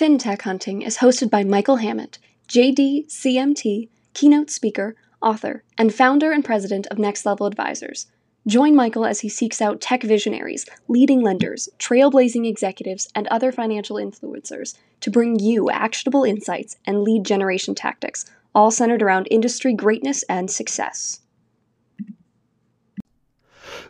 FinTech 0.00 0.40
Hunting 0.40 0.80
is 0.80 0.96
hosted 0.96 1.28
by 1.28 1.44
Michael 1.44 1.76
Hammond, 1.76 2.16
JD, 2.48 3.08
CMT, 3.08 3.90
keynote 4.14 4.48
speaker, 4.48 4.96
author, 5.20 5.62
and 5.76 5.92
founder 5.92 6.32
and 6.32 6.42
president 6.42 6.86
of 6.86 6.98
Next 6.98 7.26
Level 7.26 7.44
Advisors. 7.44 8.06
Join 8.46 8.74
Michael 8.74 9.04
as 9.04 9.20
he 9.20 9.28
seeks 9.28 9.60
out 9.60 9.82
tech 9.82 10.02
visionaries, 10.02 10.64
leading 10.88 11.20
lenders, 11.20 11.68
trailblazing 11.78 12.48
executives, 12.48 13.10
and 13.14 13.26
other 13.26 13.52
financial 13.52 13.96
influencers 13.96 14.74
to 15.00 15.10
bring 15.10 15.38
you 15.38 15.68
actionable 15.68 16.24
insights 16.24 16.78
and 16.86 17.02
lead 17.02 17.24
generation 17.24 17.74
tactics, 17.74 18.24
all 18.54 18.70
centered 18.70 19.02
around 19.02 19.28
industry 19.30 19.74
greatness 19.74 20.22
and 20.30 20.50
success. 20.50 21.20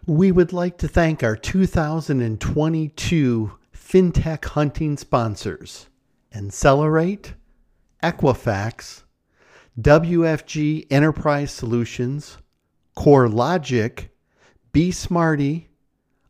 We 0.07 0.33
would 0.33 0.53
like 0.53 0.77
to 0.79 0.89
thank 0.89 1.23
our 1.23 1.37
2022 1.37 3.53
FinTech 3.73 4.45
Hunting 4.47 4.97
sponsors 4.97 5.87
Insellerate, 6.33 7.35
Equifax, 8.03 9.03
WFG 9.81 10.87
Enterprise 10.91 11.51
Solutions, 11.51 12.39
CoreLogic, 12.97 14.09
BeSmartee, 14.73 15.67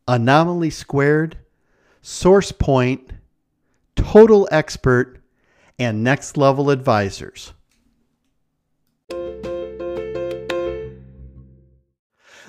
Anomaly 0.08 0.70
Squared, 0.70 1.38
SourcePoint, 2.02 3.10
Total 3.94 4.48
Expert, 4.50 5.20
and 5.78 6.02
Next 6.02 6.36
Level 6.36 6.70
Advisors. 6.70 7.52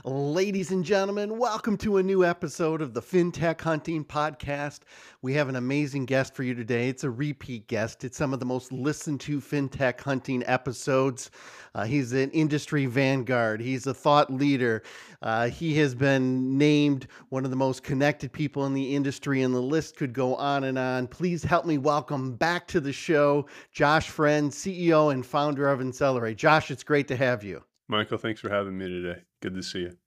Ladies 0.04 0.72
and 0.72 0.84
gentlemen, 0.84 1.38
welcome 1.38 1.78
to 1.78 1.98
a 1.98 2.04
new 2.04 2.26
episode 2.26 2.82
of 2.82 2.96
the 2.96 3.04
FinTech 3.04 3.62
Hunting 3.62 4.04
Podcast. 4.04 4.80
We 5.22 5.36
have 5.36 5.48
an 5.48 5.56
amazing 5.56 6.06
guest 6.08 6.34
for 6.34 6.42
you 6.42 6.56
today. 6.56 6.90
It's 6.90 7.04
a 7.04 7.12
repeat 7.12 7.68
guest. 7.68 8.04
It's 8.04 8.18
some 8.18 8.34
of 8.34 8.40
the 8.40 8.46
most 8.48 8.72
listened 8.72 9.20
to 9.22 9.40
FinTech 9.40 10.02
Hunting 10.02 10.42
episodes. 10.48 11.30
Uh, 11.76 11.84
he's 11.84 12.14
an 12.14 12.32
industry 12.32 12.88
vanguard, 12.88 13.62
he's 13.62 13.86
a 13.86 13.94
thought 13.94 14.34
leader. 14.34 14.82
Uh, 15.22 15.50
he 15.50 15.76
has 15.76 15.94
been 15.94 16.58
named 16.58 17.06
one 17.30 17.46
of 17.46 17.52
the 17.52 17.58
most 17.58 17.84
connected 17.84 18.34
people 18.34 18.66
in 18.66 18.74
the 18.74 18.96
industry, 18.96 19.44
and 19.44 19.54
the 19.54 19.62
list 19.62 19.98
could 19.98 20.14
go 20.14 20.34
on 20.38 20.64
and 20.64 20.80
on. 20.80 21.06
Please 21.06 21.44
help 21.44 21.68
me 21.68 21.78
welcome 21.78 22.34
back 22.34 22.68
to 22.70 22.80
the 22.80 22.92
show 22.92 23.46
Josh 23.72 24.10
Friend, 24.10 24.50
CEO 24.50 25.14
and 25.14 25.24
founder 25.24 25.70
of 25.70 25.80
Insellerate. 25.80 26.38
Josh, 26.38 26.72
it's 26.72 26.84
great 26.84 27.08
to 27.08 27.16
have 27.16 27.44
you. 27.44 27.64
Michael, 27.92 28.18
thanks 28.18 28.40
for 28.40 28.50
having 28.50 28.78
me 28.78 28.88
today. 28.88 29.22
Good 29.42 29.54
to 29.54 29.62
see 29.62 29.80
you. 29.80 29.98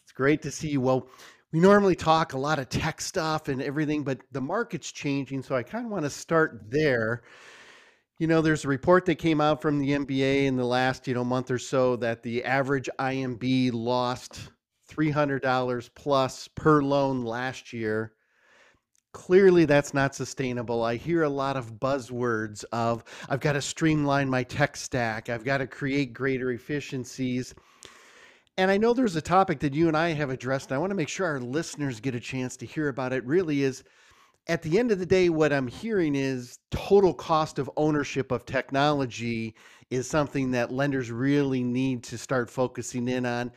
It's 0.00 0.12
great 0.12 0.40
to 0.42 0.52
see 0.52 0.68
you. 0.68 0.80
Well, 0.80 1.08
we 1.52 1.58
normally 1.58 1.96
talk 1.96 2.32
a 2.32 2.38
lot 2.38 2.60
of 2.60 2.68
tech 2.68 3.00
stuff 3.00 3.48
and 3.48 3.60
everything, 3.60 4.04
but 4.04 4.20
the 4.30 4.40
market's 4.40 4.92
changing. 4.92 5.42
So 5.42 5.56
I 5.56 5.64
kind 5.64 5.84
of 5.84 5.90
want 5.90 6.04
to 6.04 6.10
start 6.10 6.60
there. 6.68 7.24
You 8.20 8.28
know, 8.28 8.40
there's 8.40 8.64
a 8.64 8.68
report 8.68 9.04
that 9.06 9.16
came 9.16 9.40
out 9.40 9.60
from 9.60 9.80
the 9.80 9.90
MBA 9.90 10.44
in 10.44 10.56
the 10.56 10.64
last, 10.64 11.08
you 11.08 11.14
know, 11.14 11.24
month 11.24 11.50
or 11.50 11.58
so 11.58 11.96
that 11.96 12.22
the 12.22 12.44
average 12.44 12.88
IMB 13.00 13.72
lost 13.72 14.50
$300 14.88 15.90
plus 15.96 16.46
per 16.46 16.82
loan 16.82 17.24
last 17.24 17.72
year. 17.72 18.12
Clearly, 19.14 19.64
that's 19.64 19.94
not 19.94 20.12
sustainable. 20.14 20.82
I 20.82 20.96
hear 20.96 21.22
a 21.22 21.28
lot 21.28 21.56
of 21.56 21.74
buzzwords 21.74 22.64
of 22.72 23.04
I've 23.28 23.38
got 23.38 23.52
to 23.52 23.62
streamline 23.62 24.28
my 24.28 24.42
tech 24.42 24.76
stack, 24.76 25.30
I've 25.30 25.44
got 25.44 25.58
to 25.58 25.68
create 25.68 26.12
greater 26.12 26.50
efficiencies. 26.50 27.54
And 28.58 28.70
I 28.72 28.76
know 28.76 28.92
there's 28.92 29.16
a 29.16 29.22
topic 29.22 29.60
that 29.60 29.72
you 29.72 29.86
and 29.86 29.96
I 29.96 30.10
have 30.10 30.30
addressed. 30.30 30.70
And 30.70 30.76
I 30.76 30.78
want 30.78 30.90
to 30.90 30.96
make 30.96 31.08
sure 31.08 31.26
our 31.26 31.40
listeners 31.40 32.00
get 32.00 32.16
a 32.16 32.20
chance 32.20 32.56
to 32.58 32.66
hear 32.66 32.88
about 32.88 33.12
it. 33.12 33.24
Really 33.24 33.62
is 33.62 33.84
at 34.48 34.62
the 34.62 34.78
end 34.78 34.90
of 34.90 34.98
the 34.98 35.06
day, 35.06 35.28
what 35.28 35.52
I'm 35.52 35.68
hearing 35.68 36.16
is 36.16 36.58
total 36.70 37.14
cost 37.14 37.58
of 37.60 37.70
ownership 37.76 38.32
of 38.32 38.44
technology 38.44 39.54
is 39.90 40.10
something 40.10 40.50
that 40.50 40.72
lenders 40.72 41.10
really 41.12 41.62
need 41.62 42.02
to 42.04 42.18
start 42.18 42.50
focusing 42.50 43.08
in 43.08 43.26
on. 43.26 43.52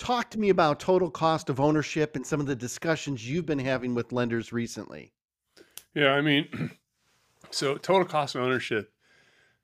Talk 0.00 0.30
to 0.30 0.40
me 0.40 0.48
about 0.48 0.80
total 0.80 1.10
cost 1.10 1.48
of 1.48 1.60
ownership 1.60 2.16
and 2.16 2.26
some 2.26 2.40
of 2.40 2.46
the 2.46 2.56
discussions 2.56 3.28
you've 3.28 3.46
been 3.46 3.60
having 3.60 3.94
with 3.94 4.10
lenders 4.10 4.52
recently. 4.52 5.12
Yeah, 5.94 6.14
I 6.14 6.20
mean, 6.20 6.72
so 7.50 7.76
total 7.76 8.04
cost 8.04 8.34
of 8.34 8.42
ownership, 8.42 8.92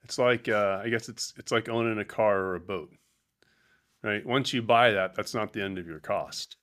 it's 0.04 0.18
like 0.18 0.48
uh, 0.48 0.80
I 0.84 0.88
guess 0.90 1.08
it's 1.08 1.34
it's 1.36 1.50
like 1.50 1.68
owning 1.68 1.98
a 1.98 2.04
car 2.04 2.38
or 2.38 2.54
a 2.54 2.60
boat 2.60 2.92
right? 4.06 4.24
Once 4.24 4.52
you 4.52 4.62
buy 4.62 4.92
that, 4.92 5.14
that's 5.14 5.34
not 5.34 5.52
the 5.52 5.62
end 5.62 5.78
of 5.78 5.86
your 5.86 5.98
cost. 5.98 6.56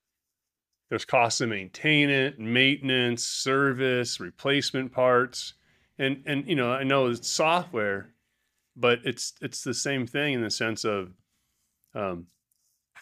There's 0.90 1.06
costs 1.06 1.40
to 1.40 1.48
maintain 1.48 2.10
it, 2.10 2.40
maintenance, 2.40 3.26
service, 3.26 4.20
replacement 4.20 4.92
parts. 4.92 5.54
And 6.00 6.24
and 6.26 6.48
you 6.48 6.56
know, 6.56 6.72
I 6.72 6.84
know 6.84 7.08
it's 7.08 7.28
software, 7.28 8.14
but 8.76 9.00
it's 9.04 9.34
it's 9.42 9.64
the 9.64 9.74
same 9.74 10.08
thing 10.08 10.34
in 10.34 10.42
the 10.42 10.50
sense 10.50 10.86
of 10.86 11.14
um, 11.94 12.28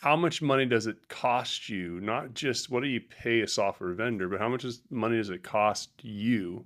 how 0.01 0.15
much 0.15 0.41
money 0.41 0.65
does 0.65 0.87
it 0.87 1.07
cost 1.07 1.69
you? 1.69 1.99
Not 2.01 2.33
just 2.33 2.69
what 2.69 2.83
do 2.83 2.89
you 2.89 3.01
pay 3.01 3.41
a 3.41 3.47
software 3.47 3.93
vendor, 3.93 4.27
but 4.27 4.39
how 4.39 4.49
much 4.49 4.65
is, 4.65 4.81
money 4.89 5.17
does 5.17 5.29
it 5.29 5.43
cost 5.43 5.89
you 6.01 6.65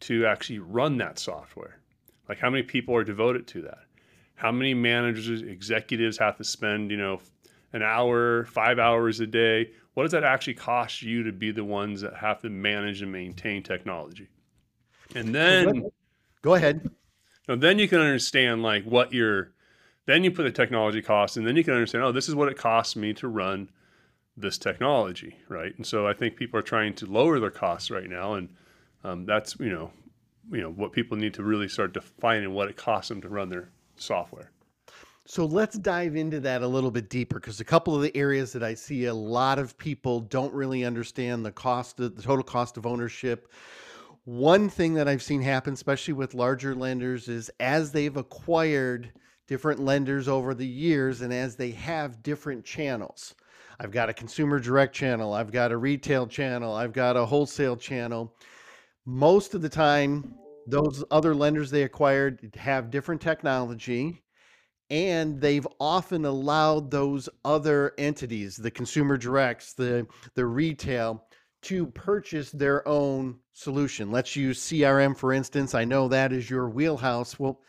to 0.00 0.26
actually 0.26 0.58
run 0.58 0.96
that 0.98 1.18
software? 1.18 1.78
Like 2.28 2.38
how 2.38 2.50
many 2.50 2.62
people 2.62 2.94
are 2.96 3.04
devoted 3.04 3.46
to 3.48 3.62
that? 3.62 3.84
how 4.36 4.52
many 4.52 4.74
managers, 4.74 5.42
executives 5.42 6.18
have 6.18 6.36
to 6.36 6.44
spend, 6.44 6.90
you 6.90 6.96
know, 6.96 7.20
an 7.72 7.82
hour, 7.82 8.44
five 8.44 8.78
hours 8.78 9.20
a 9.20 9.26
day? 9.26 9.70
What 9.94 10.04
does 10.04 10.12
that 10.12 10.24
actually 10.24 10.54
cost 10.54 11.02
you 11.02 11.22
to 11.22 11.32
be 11.32 11.50
the 11.50 11.64
ones 11.64 12.00
that 12.00 12.14
have 12.16 12.42
to 12.42 12.50
manage 12.50 13.02
and 13.02 13.12
maintain 13.12 13.62
technology? 13.62 14.28
And 15.14 15.34
then 15.34 15.88
go 16.42 16.54
ahead. 16.54 16.90
Now, 17.48 17.56
then 17.56 17.78
you 17.78 17.88
can 17.88 18.00
understand 18.00 18.62
like 18.62 18.84
what 18.84 19.12
your, 19.12 19.52
then 20.06 20.24
you 20.24 20.30
put 20.30 20.42
the 20.42 20.52
technology 20.52 21.02
cost, 21.02 21.36
and 21.36 21.46
then 21.46 21.56
you 21.56 21.64
can 21.64 21.74
understand, 21.74 22.04
oh, 22.04 22.12
this 22.12 22.28
is 22.28 22.34
what 22.34 22.48
it 22.48 22.58
costs 22.58 22.96
me 22.96 23.12
to 23.14 23.28
run 23.28 23.70
this 24.36 24.58
technology, 24.58 25.36
right? 25.48 25.74
And 25.76 25.86
so 25.86 26.06
I 26.06 26.12
think 26.12 26.36
people 26.36 26.58
are 26.58 26.62
trying 26.62 26.94
to 26.94 27.06
lower 27.06 27.38
their 27.40 27.50
costs 27.50 27.90
right 27.90 28.08
now, 28.08 28.34
and 28.34 28.48
um, 29.04 29.26
that's 29.26 29.56
you 29.58 29.70
know, 29.70 29.90
you 30.50 30.60
know 30.60 30.70
what 30.70 30.92
people 30.92 31.16
need 31.16 31.34
to 31.34 31.42
really 31.42 31.68
start 31.68 31.94
defining 31.94 32.52
what 32.52 32.68
it 32.68 32.76
costs 32.76 33.08
them 33.08 33.20
to 33.22 33.28
run 33.28 33.48
their 33.48 33.68
software. 33.96 34.50
So 35.26 35.46
let's 35.46 35.78
dive 35.78 36.16
into 36.16 36.38
that 36.40 36.60
a 36.60 36.68
little 36.68 36.90
bit 36.90 37.08
deeper 37.08 37.40
because 37.40 37.58
a 37.58 37.64
couple 37.64 37.96
of 37.96 38.02
the 38.02 38.14
areas 38.14 38.52
that 38.52 38.62
I 38.62 38.74
see 38.74 39.06
a 39.06 39.14
lot 39.14 39.58
of 39.58 39.78
people 39.78 40.20
don't 40.20 40.52
really 40.52 40.84
understand 40.84 41.46
the 41.46 41.52
cost 41.52 41.98
of 41.98 42.14
the 42.14 42.22
total 42.22 42.42
cost 42.42 42.76
of 42.76 42.84
ownership. 42.84 43.50
One 44.24 44.68
thing 44.68 44.94
that 44.94 45.08
I've 45.08 45.22
seen 45.22 45.40
happen, 45.40 45.72
especially 45.72 46.12
with 46.14 46.34
larger 46.34 46.74
lenders, 46.74 47.28
is 47.28 47.50
as 47.58 47.92
they've 47.92 48.16
acquired 48.16 49.12
different 49.46 49.80
lenders 49.80 50.28
over 50.28 50.54
the 50.54 50.66
years 50.66 51.20
and 51.20 51.32
as 51.32 51.56
they 51.56 51.70
have 51.72 52.22
different 52.22 52.64
channels. 52.64 53.34
I've 53.78 53.90
got 53.90 54.08
a 54.08 54.14
consumer 54.14 54.58
direct 54.58 54.94
channel, 54.94 55.32
I've 55.32 55.52
got 55.52 55.72
a 55.72 55.76
retail 55.76 56.26
channel, 56.26 56.74
I've 56.74 56.92
got 56.92 57.16
a 57.16 57.26
wholesale 57.26 57.76
channel. 57.76 58.34
Most 59.04 59.54
of 59.54 59.62
the 59.62 59.68
time, 59.68 60.34
those 60.66 61.04
other 61.10 61.34
lenders 61.34 61.70
they 61.70 61.82
acquired 61.82 62.54
have 62.56 62.90
different 62.90 63.20
technology 63.20 64.22
and 64.90 65.40
they've 65.40 65.66
often 65.80 66.24
allowed 66.24 66.90
those 66.90 67.28
other 67.44 67.92
entities 67.98 68.56
the 68.56 68.70
consumer 68.70 69.16
directs 69.16 69.72
the 69.72 70.06
the 70.34 70.44
retail 70.44 71.24
to 71.62 71.86
purchase 71.86 72.50
their 72.50 72.86
own 72.86 73.38
solution 73.52 74.10
let's 74.10 74.36
use 74.36 74.60
crm 74.60 75.16
for 75.16 75.32
instance 75.32 75.74
i 75.74 75.84
know 75.84 76.08
that 76.08 76.32
is 76.32 76.50
your 76.50 76.68
wheelhouse 76.68 77.38
well 77.38 77.60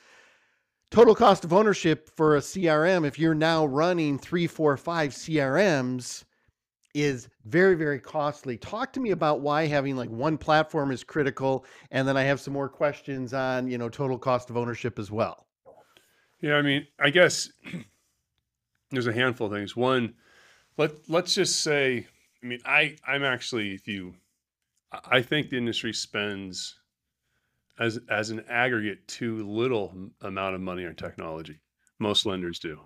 total 0.92 1.16
cost 1.16 1.44
of 1.44 1.52
ownership 1.52 2.10
for 2.16 2.38
a 2.38 2.40
crm 2.40 3.06
if 3.06 3.20
you're 3.20 3.36
now 3.36 3.66
running 3.66 4.18
three 4.18 4.48
four 4.48 4.78
five 4.78 5.12
crms 5.12 6.24
is 6.96 7.28
very 7.44 7.76
very 7.76 8.00
costly. 8.00 8.58
Talk 8.58 8.94
to 8.94 9.02
me 9.02 9.12
about 9.12 9.42
why 9.42 9.68
having 9.68 9.98
like 9.98 10.10
one 10.10 10.38
platform 10.38 10.92
is 10.92 11.04
critical 11.04 11.66
and 11.92 12.08
then 12.08 12.16
i 12.16 12.24
have 12.24 12.40
some 12.40 12.54
more 12.54 12.70
questions 12.70 13.34
on 13.34 13.68
you 13.68 13.78
know 13.78 13.90
total 13.90 14.18
cost 14.18 14.50
of 14.50 14.58
ownership 14.58 14.98
as 14.98 15.12
well. 15.12 15.46
Yeah 16.42 16.56
i 16.56 16.62
mean 16.62 16.88
i 17.00 17.10
guess 17.10 17.50
there's 18.92 19.08
a 19.08 19.14
handful 19.14 19.48
of 19.48 19.54
things. 19.54 19.76
One 19.76 20.14
let 20.78 20.92
let's 21.10 21.36
just 21.36 21.62
say 21.62 22.08
i 22.42 22.46
mean 22.46 22.60
i 22.66 22.96
i'm 23.06 23.24
actually 23.24 23.74
if 23.74 23.88
you 23.88 24.16
i 25.06 25.22
think 25.22 25.50
the 25.50 25.58
industry 25.58 25.94
spends 25.94 26.80
as 27.80 28.00
as 28.10 28.30
an 28.30 28.44
aggregate 28.50 29.08
too 29.08 29.46
little 29.48 29.94
amount 30.22 30.56
of 30.56 30.62
money 30.62 30.86
on 30.86 30.96
technology 30.96 31.60
most 32.00 32.26
lenders 32.26 32.60
do 32.60 32.80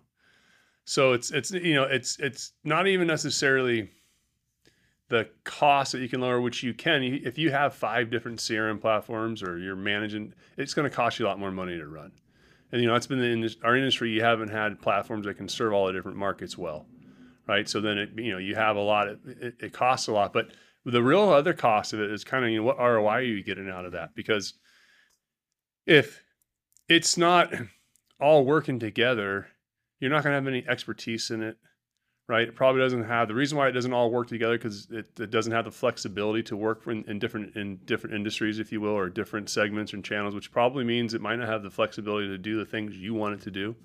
so 0.86 1.14
it's 1.14 1.32
it's 1.32 1.52
you 1.52 1.76
know 1.76 1.84
it's 1.84 2.18
it's 2.20 2.54
not 2.64 2.88
even 2.88 3.08
necessarily 3.08 3.90
the 5.10 5.28
cost 5.44 5.92
that 5.92 6.00
you 6.00 6.08
can 6.08 6.22
lower, 6.22 6.40
which 6.40 6.64
you 6.64 6.74
can, 6.74 7.04
if 7.04 7.38
you 7.38 7.52
have 7.52 7.74
five 7.74 8.10
different 8.10 8.40
CRM 8.40 8.80
platforms 8.80 9.42
or 9.44 9.58
you're 9.58 9.76
managing, 9.76 10.34
it's 10.56 10.76
going 10.76 10.90
to 10.90 10.96
cost 10.96 11.20
you 11.20 11.26
a 11.26 11.28
lot 11.28 11.40
more 11.40 11.52
money 11.52 11.78
to 11.78 11.88
run. 11.88 12.12
And 12.72 12.82
you 12.82 12.88
know 12.88 12.94
that's 12.94 13.08
been 13.08 13.20
the 13.20 13.56
our 13.64 13.76
industry. 13.76 14.12
You 14.12 14.22
haven't 14.24 14.50
had 14.50 14.80
platforms 14.80 15.26
that 15.26 15.34
can 15.34 15.50
serve 15.50 15.74
all 15.74 15.88
the 15.88 15.94
different 15.94 16.18
markets 16.18 16.56
well, 16.56 16.86
right? 17.48 17.68
So 17.68 17.82
then 17.82 17.98
it 17.98 18.10
you 18.16 18.32
know 18.32 18.38
you 18.38 18.54
have 18.54 18.76
a 18.76 18.82
lot. 18.82 19.08
Of, 19.08 19.20
it, 19.26 19.56
it 19.60 19.74
costs 19.74 20.08
a 20.08 20.12
lot, 20.12 20.34
but 20.34 20.52
the 20.86 21.02
real 21.02 21.30
other 21.30 21.54
cost 21.54 21.94
of 21.94 22.00
it 22.00 22.12
is 22.12 22.24
kind 22.24 22.46
of 22.46 22.52
you 22.52 22.58
know 22.58 22.64
what 22.64 22.78
ROI 22.78 23.08
are 23.08 23.22
you 23.22 23.44
getting 23.44 23.72
out 23.72 23.86
of 23.86 23.94
that? 23.94 24.14
Because 24.14 24.54
if 25.90 26.24
it's 26.88 27.18
not 27.18 27.52
all 28.22 28.46
working 28.46 28.80
together, 28.80 29.48
you're 30.00 30.12
not 30.12 30.24
going 30.24 30.32
to 30.32 30.36
have 30.36 30.48
any 30.48 30.64
expertise 30.68 31.32
in 31.32 31.42
it, 31.42 31.58
right? 32.28 32.48
It 32.48 32.56
probably 32.56 32.82
doesn't 32.82 33.06
have 33.06 33.28
the 33.28 33.34
reason 33.34 33.58
why 33.58 33.68
it 33.68 33.72
doesn't 33.72 33.92
all 33.92 34.12
work 34.12 34.28
together 34.28 34.58
because 34.58 34.88
it, 34.92 35.08
it, 35.20 35.32
doesn't 35.32 35.52
have 35.52 35.66
the 35.66 35.72
flexibility 35.72 36.44
to 36.44 36.56
work 36.56 36.86
in, 36.86 37.04
in, 37.08 37.18
different 37.18 37.56
in 37.56 37.78
different 37.86 38.16
industries, 38.16 38.60
if 38.60 38.72
you 38.72 38.82
will, 38.82 38.92
or 38.92 39.10
different 39.10 39.50
segments 39.50 39.94
and 39.94 40.06
channels, 40.06 40.36
which 40.36 40.52
probably 40.52 40.84
means 40.84 41.14
it 41.14 41.22
might 41.22 41.38
not 41.38 41.48
have 41.48 41.64
the 41.64 41.72
flexibility 41.72 42.28
to 42.28 42.38
do 42.38 42.58
the 42.58 42.66
things 42.66 42.96
you 42.96 43.16
want 43.16 43.34
it 43.34 43.42
to 43.42 43.52
do. 43.52 43.76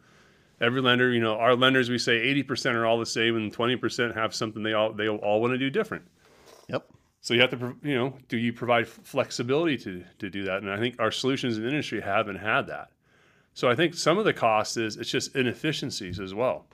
Every 0.60 0.82
lender, 0.82 1.10
you 1.10 1.20
know, 1.20 1.36
our 1.36 1.56
lenders, 1.56 1.90
we 1.90 1.98
say 1.98 2.32
80% 2.44 2.74
are 2.74 2.86
all 2.86 2.98
the 2.98 3.06
same, 3.06 3.36
and 3.36 3.52
20% 3.52 4.14
have 4.14 4.34
something 4.34 4.62
they 4.62 4.74
all 4.74 4.92
they 4.92 5.08
all 5.08 5.40
want 5.40 5.52
to 5.52 5.58
do 5.58 5.70
different. 5.70 6.04
Yep. 6.68 6.86
So 7.24 7.32
you 7.32 7.40
have 7.40 7.58
to, 7.58 7.74
you 7.82 7.94
know, 7.94 8.12
do 8.28 8.36
you 8.36 8.52
provide 8.52 8.86
flexibility 8.86 9.78
to 9.78 10.04
to 10.18 10.28
do 10.28 10.44
that? 10.44 10.62
And 10.62 10.70
I 10.70 10.78
think 10.78 10.96
our 10.98 11.10
solutions 11.10 11.56
in 11.56 11.62
the 11.62 11.70
industry 11.70 12.02
haven't 12.02 12.36
had 12.36 12.66
that. 12.66 12.90
So 13.54 13.70
I 13.70 13.74
think 13.74 13.94
some 13.94 14.18
of 14.18 14.26
the 14.26 14.34
cost 14.34 14.76
is 14.76 14.98
it's 14.98 15.10
just 15.10 15.34
inefficiencies 15.34 16.20
as 16.20 16.34
well. 16.34 16.66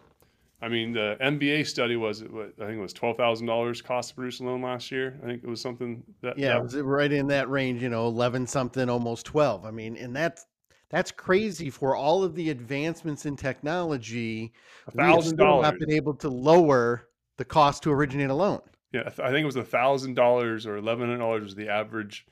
I 0.60 0.68
mean, 0.68 0.92
the 0.92 1.16
MBA 1.20 1.68
study 1.68 1.94
was, 1.94 2.22
I 2.22 2.26
think 2.26 2.78
it 2.78 2.80
was 2.80 2.92
twelve 2.92 3.16
thousand 3.16 3.46
dollars 3.46 3.80
cost 3.80 4.08
to 4.08 4.16
produce 4.16 4.40
a 4.40 4.44
loan 4.44 4.60
last 4.60 4.90
year. 4.90 5.16
I 5.22 5.26
think 5.26 5.44
it 5.44 5.48
was 5.48 5.60
something 5.60 6.02
that 6.20 6.36
yeah, 6.36 6.54
that, 6.54 6.58
it 6.58 6.62
was 6.64 6.76
right 6.78 7.12
in 7.12 7.28
that 7.28 7.48
range. 7.48 7.80
You 7.80 7.88
know, 7.88 8.08
eleven 8.08 8.44
something, 8.44 8.90
almost 8.90 9.26
twelve. 9.26 9.64
I 9.64 9.70
mean, 9.70 9.96
and 9.96 10.16
that's 10.16 10.46
that's 10.88 11.12
crazy 11.12 11.70
for 11.70 11.94
all 11.94 12.24
of 12.24 12.34
the 12.34 12.50
advancements 12.50 13.24
in 13.24 13.36
technology. 13.36 14.52
thousand 14.96 15.36
dollars. 15.36 15.62
We 15.62 15.66
Have 15.66 15.78
been 15.78 15.92
able 15.92 16.14
to 16.14 16.28
lower 16.28 17.06
the 17.36 17.44
cost 17.44 17.84
to 17.84 17.92
originate 17.92 18.30
a 18.30 18.34
loan. 18.34 18.62
Yeah, 18.92 19.02
I 19.06 19.30
think 19.30 19.42
it 19.42 19.46
was 19.46 19.56
a 19.56 19.64
thousand 19.64 20.14
dollars 20.14 20.66
or 20.66 20.76
eleven 20.76 21.08
hundred 21.08 21.18
dollars 21.18 21.44
was 21.44 21.54
the 21.54 21.68
average 21.68 22.26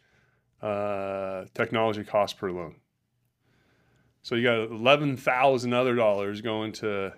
uh, 0.60 1.44
technology 1.54 2.02
cost 2.02 2.36
per 2.38 2.50
loan. 2.50 2.76
So 4.22 4.34
you 4.34 4.42
got 4.42 4.70
eleven 4.70 5.16
thousand 5.16 5.72
other 5.72 5.94
dollars 5.94 6.40
going 6.40 6.72
to, 6.72 7.14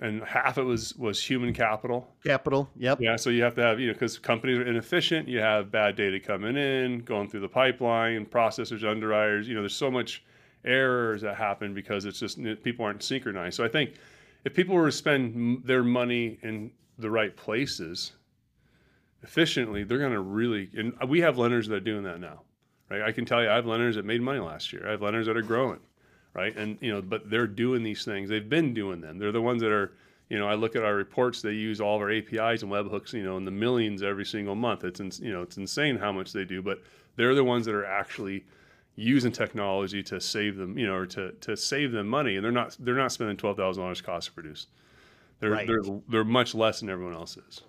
and 0.00 0.22
half 0.24 0.58
it 0.58 0.64
was 0.64 0.96
was 0.96 1.22
human 1.22 1.54
capital. 1.54 2.12
Capital, 2.24 2.68
yep. 2.76 3.00
Yeah, 3.00 3.16
so 3.16 3.30
you 3.30 3.44
have 3.44 3.54
to 3.54 3.62
have 3.62 3.78
you 3.78 3.86
know 3.86 3.92
because 3.92 4.18
companies 4.18 4.58
are 4.58 4.66
inefficient. 4.66 5.28
You 5.28 5.38
have 5.38 5.70
bad 5.70 5.94
data 5.94 6.18
coming 6.18 6.56
in, 6.56 7.00
going 7.00 7.28
through 7.28 7.40
the 7.40 7.48
pipeline, 7.48 8.26
processors, 8.26 8.84
underwriters. 8.84 9.46
You 9.46 9.54
know, 9.54 9.60
there's 9.60 9.76
so 9.76 9.90
much 9.90 10.24
errors 10.64 11.22
that 11.22 11.36
happen 11.36 11.72
because 11.72 12.04
it's 12.04 12.18
just 12.18 12.42
people 12.64 12.84
aren't 12.84 13.02
synchronized. 13.04 13.56
So 13.56 13.64
I 13.64 13.68
think 13.68 13.94
if 14.44 14.54
people 14.54 14.74
were 14.74 14.86
to 14.86 14.92
spend 14.92 15.62
their 15.64 15.84
money 15.84 16.40
in 16.42 16.72
the 16.98 17.10
right 17.10 17.36
places 17.36 18.12
efficiently, 19.26 19.84
they're 19.84 19.98
going 19.98 20.12
to 20.12 20.20
really. 20.20 20.70
And 20.74 20.94
we 21.08 21.20
have 21.20 21.36
lenders 21.36 21.68
that 21.68 21.74
are 21.74 21.80
doing 21.80 22.04
that 22.04 22.20
now, 22.20 22.42
right? 22.88 23.02
I 23.02 23.12
can 23.12 23.26
tell 23.26 23.42
you, 23.42 23.50
I 23.50 23.56
have 23.56 23.66
lenders 23.66 23.96
that 23.96 24.04
made 24.04 24.22
money 24.22 24.40
last 24.40 24.72
year. 24.72 24.86
I 24.86 24.92
have 24.92 25.02
lenders 25.02 25.26
that 25.26 25.36
are 25.36 25.42
growing 25.42 25.80
right? 26.36 26.54
And 26.56 26.76
you 26.80 26.92
know, 26.92 27.00
but 27.00 27.28
they're 27.30 27.46
doing 27.46 27.82
these 27.82 28.04
things. 28.04 28.28
They've 28.28 28.48
been 28.48 28.74
doing 28.74 29.00
them. 29.00 29.18
They're 29.18 29.32
the 29.32 29.42
ones 29.42 29.62
that 29.62 29.72
are. 29.72 29.92
You 30.28 30.40
know, 30.40 30.48
I 30.48 30.54
look 30.54 30.74
at 30.74 30.82
our 30.82 30.94
reports. 30.94 31.40
They 31.40 31.52
use 31.52 31.80
all 31.80 31.94
of 31.94 32.02
our 32.02 32.10
APIs 32.10 32.62
and 32.62 32.70
webhooks. 32.70 33.12
You 33.12 33.22
know, 33.22 33.36
in 33.36 33.44
the 33.44 33.50
millions 33.50 34.02
every 34.02 34.26
single 34.26 34.54
month. 34.54 34.84
It's 34.84 35.00
in, 35.00 35.10
you 35.24 35.32
know, 35.32 35.42
it's 35.42 35.56
insane 35.56 35.96
how 35.96 36.12
much 36.12 36.32
they 36.32 36.44
do. 36.44 36.62
But 36.62 36.82
they're 37.16 37.34
the 37.34 37.44
ones 37.44 37.64
that 37.66 37.74
are 37.74 37.86
actually 37.86 38.44
using 38.96 39.30
technology 39.30 40.02
to 40.02 40.20
save 40.20 40.56
them. 40.56 40.76
You 40.76 40.86
know, 40.86 40.94
or 40.94 41.06
to 41.06 41.32
to 41.32 41.56
save 41.56 41.92
them 41.92 42.08
money. 42.08 42.36
And 42.36 42.44
they're 42.44 42.52
not 42.52 42.76
they're 42.80 42.96
not 42.96 43.12
spending 43.12 43.36
twelve 43.36 43.56
thousand 43.56 43.82
dollars 43.82 44.02
cost 44.02 44.26
to 44.26 44.32
produce. 44.32 44.66
They're 45.40 45.50
right. 45.50 45.66
they're 45.66 46.00
they're 46.08 46.24
much 46.24 46.54
less 46.54 46.80
than 46.80 46.90
everyone 46.90 47.14
else 47.14 47.36
is. 47.36 47.62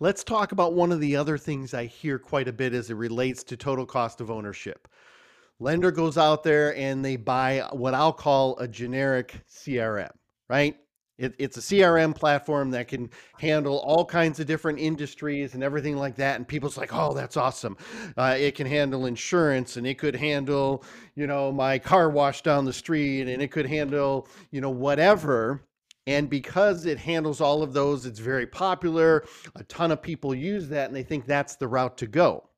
Let's 0.00 0.24
talk 0.24 0.52
about 0.52 0.74
one 0.74 0.90
of 0.90 1.00
the 1.00 1.16
other 1.16 1.38
things 1.38 1.74
I 1.74 1.86
hear 1.86 2.18
quite 2.18 2.48
a 2.48 2.52
bit 2.52 2.72
as 2.72 2.90
it 2.90 2.94
relates 2.94 3.44
to 3.44 3.56
total 3.56 3.86
cost 3.86 4.20
of 4.20 4.30
ownership. 4.30 4.88
Lender 5.60 5.90
goes 5.90 6.18
out 6.18 6.42
there 6.42 6.74
and 6.76 7.04
they 7.04 7.16
buy 7.16 7.66
what 7.70 7.94
I'll 7.94 8.12
call 8.12 8.58
a 8.58 8.66
generic 8.66 9.34
CRM, 9.48 10.10
right? 10.48 10.76
It, 11.18 11.34
it's 11.38 11.56
a 11.56 11.60
CRM 11.60 12.16
platform 12.16 12.70
that 12.72 12.88
can 12.88 13.10
handle 13.38 13.78
all 13.78 14.04
kinds 14.04 14.40
of 14.40 14.46
different 14.46 14.80
industries 14.80 15.54
and 15.54 15.62
everything 15.62 15.96
like 15.96 16.16
that. 16.16 16.36
And 16.36 16.48
people's 16.48 16.76
like, 16.76 16.92
oh, 16.92 17.12
that's 17.12 17.36
awesome. 17.36 17.76
Uh, 18.16 18.34
it 18.36 18.56
can 18.56 18.66
handle 18.66 19.06
insurance 19.06 19.76
and 19.76 19.86
it 19.86 19.98
could 19.98 20.16
handle, 20.16 20.82
you 21.14 21.28
know, 21.28 21.52
my 21.52 21.78
car 21.78 22.10
wash 22.10 22.42
down 22.42 22.64
the 22.64 22.72
street 22.72 23.28
and 23.28 23.40
it 23.40 23.52
could 23.52 23.66
handle, 23.66 24.26
you 24.50 24.60
know, 24.60 24.70
whatever. 24.70 25.62
And 26.06 26.28
because 26.28 26.84
it 26.84 26.98
handles 26.98 27.40
all 27.40 27.62
of 27.62 27.72
those, 27.72 28.06
it's 28.06 28.18
very 28.18 28.46
popular. 28.46 29.24
A 29.54 29.64
ton 29.64 29.92
of 29.92 30.02
people 30.02 30.34
use 30.34 30.68
that 30.68 30.88
and 30.88 30.96
they 30.96 31.04
think 31.04 31.26
that's 31.26 31.56
the 31.56 31.68
route 31.68 31.96
to 31.98 32.06
go. 32.06 32.48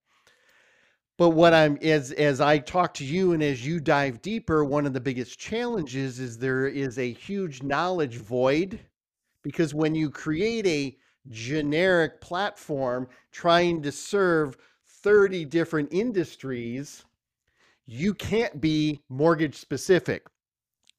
But 1.17 1.31
what 1.31 1.55
I'm 1.55 1.79
as 1.81 2.11
as 2.13 2.41
I 2.41 2.59
talk 2.59 2.95
to 2.95 3.05
you 3.05 3.33
and 3.33 3.43
as 3.43 3.65
you 3.65 3.79
dive 3.79 4.21
deeper, 4.21 4.65
one 4.65 4.85
of 4.85 4.93
the 4.95 5.01
biggest 5.01 5.39
challenges 5.39 6.19
is 6.19 6.39
there 6.39 6.67
is 6.67 6.99
a 6.99 7.13
huge 7.13 7.63
knowledge 7.63 8.17
void 8.17 8.81
because 9.43 9.75
when 9.75 9.95
you 9.95 10.11
create 10.11 10.67
a 10.67 10.97
generic 11.31 12.21
platform 12.21 13.07
trying 13.31 13.83
to 13.83 13.93
serve 13.93 14.57
30 14.89 15.45
different 15.45 15.89
industries, 15.93 17.05
you 17.87 18.15
can't 18.15 18.61
be 18.61 19.01
mortgage 19.09 19.57
specific. 19.57 20.27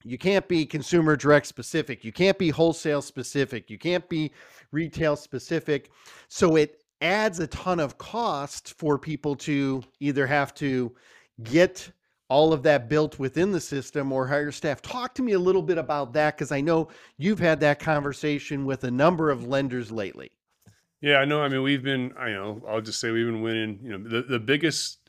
You 0.05 0.19
can't 0.19 0.47
be 0.47 0.65
consumer 0.67 1.15
direct 1.15 1.47
specific. 1.47 2.03
You 2.03 2.11
can't 2.11 2.37
be 2.37 2.49
wholesale 2.49 3.01
specific. 3.01 3.71
You 3.71 3.79
can't 3.79 4.07
be 4.07 4.31
retail 4.71 5.15
specific. 5.15 5.89
So 6.27 6.57
it 6.57 6.83
adds 7.01 7.39
a 7.39 7.47
ton 7.47 7.79
of 7.79 7.97
cost 7.97 8.75
for 8.77 8.99
people 8.99 9.35
to 9.35 9.81
either 9.99 10.27
have 10.27 10.53
to 10.55 10.93
get 11.43 11.91
all 12.29 12.53
of 12.53 12.63
that 12.63 12.87
built 12.87 13.17
within 13.17 13.51
the 13.51 13.59
system 13.59 14.11
or 14.11 14.27
hire 14.27 14.51
staff. 14.51 14.81
Talk 14.81 15.15
to 15.15 15.23
me 15.23 15.33
a 15.33 15.39
little 15.39 15.61
bit 15.61 15.79
about 15.79 16.13
that 16.13 16.35
because 16.35 16.51
I 16.51 16.61
know 16.61 16.89
you've 17.17 17.39
had 17.39 17.59
that 17.61 17.79
conversation 17.79 18.65
with 18.65 18.83
a 18.83 18.91
number 18.91 19.31
of 19.31 19.47
lenders 19.47 19.91
lately. 19.91 20.31
Yeah, 21.01 21.17
I 21.17 21.25
know. 21.25 21.41
I 21.41 21.49
mean, 21.49 21.63
we've 21.63 21.83
been, 21.83 22.13
I 22.17 22.29
know, 22.29 22.63
I'll 22.67 22.81
just 22.81 22.99
say 22.99 23.11
we've 23.11 23.25
been 23.25 23.41
winning, 23.41 23.79
you 23.81 23.97
know, 23.97 24.09
the, 24.09 24.21
the 24.23 24.39
biggest 24.39 24.99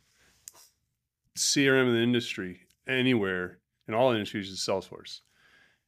CRM 1.36 1.88
in 1.88 1.94
the 1.94 2.02
industry 2.02 2.60
anywhere 2.86 3.58
in 3.88 3.94
all 3.94 4.12
industries 4.12 4.50
is 4.50 4.58
Salesforce. 4.58 5.20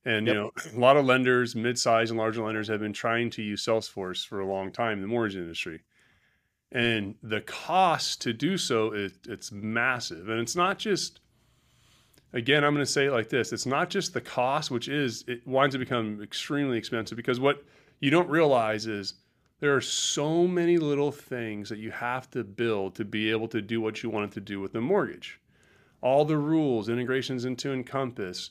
And 0.04 0.26
yep. 0.26 0.34
you 0.34 0.40
know, 0.40 0.50
a 0.76 0.78
lot 0.78 0.96
of 0.96 1.04
lenders, 1.04 1.54
mid-sized 1.54 2.10
and 2.10 2.18
larger 2.18 2.42
lenders, 2.42 2.68
have 2.68 2.80
been 2.80 2.92
trying 2.92 3.30
to 3.30 3.42
use 3.42 3.64
Salesforce 3.64 4.26
for 4.26 4.40
a 4.40 4.46
long 4.46 4.70
time 4.70 4.94
in 4.94 5.02
the 5.02 5.08
mortgage 5.08 5.36
industry 5.36 5.82
and 6.72 7.14
the 7.22 7.40
cost 7.42 8.20
to 8.20 8.32
do 8.32 8.58
so 8.58 8.92
is 8.92 9.12
it's 9.26 9.50
massive 9.50 10.28
and 10.28 10.40
it's 10.40 10.56
not 10.56 10.78
just 10.78 11.20
again 12.34 12.62
i'm 12.62 12.75
going 12.75 12.84
to 12.84 12.90
say 12.90 13.06
it 13.06 13.12
like 13.12 13.28
this 13.28 13.52
it's 13.52 13.66
not 13.66 13.88
just 13.88 14.12
the 14.12 14.20
cost 14.20 14.70
which 14.70 14.88
is 14.88 15.25
it 15.26 15.46
winds 15.46 15.75
up 15.75 15.78
becoming 15.78 16.20
extremely 16.23 16.76
expensive 16.76 17.16
because 17.16 17.40
what 17.40 17.64
you 18.00 18.11
don't 18.11 18.28
realize 18.28 18.87
is 18.87 19.14
there 19.61 19.75
are 19.75 19.80
so 19.80 20.46
many 20.46 20.76
little 20.76 21.11
things 21.11 21.68
that 21.68 21.78
you 21.78 21.90
have 21.90 22.30
to 22.30 22.44
build 22.44 22.94
to 22.94 23.04
be 23.04 23.30
able 23.30 23.49
to 23.49 23.62
do 23.62 23.80
what 23.80 24.02
you 24.02 24.11
wanted 24.11 24.30
to 24.30 24.40
do 24.40 24.61
with 24.61 24.73
the 24.73 24.80
mortgage 24.80 25.40
all 26.00 26.25
the 26.25 26.37
rules 26.37 26.88
integrations 26.88 27.45
into 27.45 27.73
encompass 27.73 28.50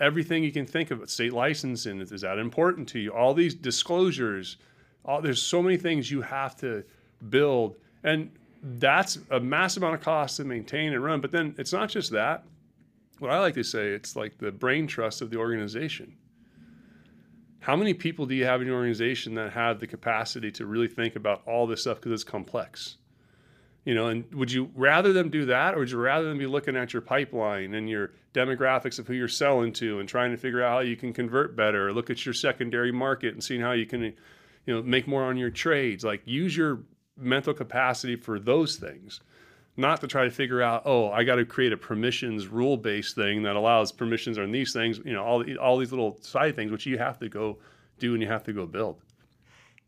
everything 0.00 0.42
you 0.42 0.52
can 0.52 0.66
think 0.66 0.90
of 0.90 1.08
state 1.08 1.32
licensing 1.32 2.00
is 2.00 2.20
that 2.20 2.38
important 2.38 2.88
to 2.88 2.98
you 2.98 3.12
all 3.12 3.34
these 3.34 3.54
disclosures 3.54 4.56
all, 5.04 5.20
there's 5.20 5.42
so 5.42 5.62
many 5.62 5.76
things 5.76 6.10
you 6.10 6.22
have 6.22 6.56
to 6.56 6.84
build. 7.28 7.76
And 8.04 8.30
that's 8.62 9.18
a 9.30 9.40
massive 9.40 9.82
amount 9.82 9.96
of 9.96 10.00
cost 10.02 10.36
to 10.36 10.44
maintain 10.44 10.92
and 10.92 11.02
run. 11.02 11.20
But 11.20 11.32
then 11.32 11.54
it's 11.58 11.72
not 11.72 11.88
just 11.88 12.10
that. 12.12 12.44
What 13.18 13.30
I 13.30 13.38
like 13.38 13.54
to 13.54 13.64
say, 13.64 13.88
it's 13.88 14.16
like 14.16 14.38
the 14.38 14.50
brain 14.50 14.86
trust 14.86 15.22
of 15.22 15.30
the 15.30 15.36
organization. 15.36 16.16
How 17.60 17.76
many 17.76 17.94
people 17.94 18.26
do 18.26 18.34
you 18.34 18.44
have 18.44 18.60
in 18.60 18.66
your 18.66 18.76
organization 18.76 19.34
that 19.34 19.52
have 19.52 19.78
the 19.78 19.86
capacity 19.86 20.50
to 20.52 20.66
really 20.66 20.88
think 20.88 21.14
about 21.14 21.42
all 21.46 21.66
this 21.66 21.82
stuff 21.82 21.98
because 21.98 22.12
it's 22.12 22.24
complex? 22.24 22.96
You 23.84 23.94
know, 23.96 24.08
and 24.08 24.32
would 24.32 24.52
you 24.52 24.70
rather 24.76 25.12
them 25.12 25.28
do 25.28 25.46
that, 25.46 25.74
or 25.74 25.78
would 25.80 25.90
you 25.90 25.98
rather 25.98 26.28
them 26.28 26.38
be 26.38 26.46
looking 26.46 26.76
at 26.76 26.92
your 26.92 27.02
pipeline 27.02 27.74
and 27.74 27.90
your 27.90 28.12
demographics 28.32 29.00
of 29.00 29.08
who 29.08 29.14
you're 29.14 29.26
selling 29.26 29.72
to, 29.74 29.98
and 29.98 30.08
trying 30.08 30.30
to 30.30 30.36
figure 30.36 30.62
out 30.62 30.70
how 30.70 30.80
you 30.80 30.96
can 30.96 31.12
convert 31.12 31.56
better, 31.56 31.92
look 31.92 32.08
at 32.08 32.24
your 32.24 32.32
secondary 32.32 32.92
market 32.92 33.34
and 33.34 33.42
seeing 33.42 33.60
how 33.60 33.72
you 33.72 33.86
can, 33.86 34.02
you 34.02 34.14
know, 34.66 34.82
make 34.82 35.08
more 35.08 35.24
on 35.24 35.36
your 35.36 35.50
trades? 35.50 36.04
Like 36.04 36.22
use 36.24 36.56
your 36.56 36.80
mental 37.16 37.52
capacity 37.52 38.16
for 38.16 38.38
those 38.38 38.76
things 38.76 39.20
not 39.76 40.00
to 40.00 40.06
try 40.06 40.24
to 40.24 40.30
figure 40.30 40.62
out 40.62 40.82
oh 40.84 41.10
i 41.10 41.24
got 41.24 41.36
to 41.36 41.44
create 41.44 41.72
a 41.72 41.76
permissions 41.76 42.46
rule 42.46 42.76
based 42.76 43.14
thing 43.14 43.42
that 43.42 43.56
allows 43.56 43.92
permissions 43.92 44.38
on 44.38 44.50
these 44.50 44.72
things 44.72 45.00
you 45.04 45.12
know 45.12 45.22
all, 45.22 45.44
all 45.58 45.78
these 45.78 45.90
little 45.90 46.18
side 46.20 46.54
things 46.54 46.70
which 46.70 46.86
you 46.86 46.98
have 46.98 47.18
to 47.18 47.28
go 47.28 47.58
do 47.98 48.14
and 48.14 48.22
you 48.22 48.28
have 48.28 48.44
to 48.44 48.52
go 48.52 48.66
build 48.66 49.00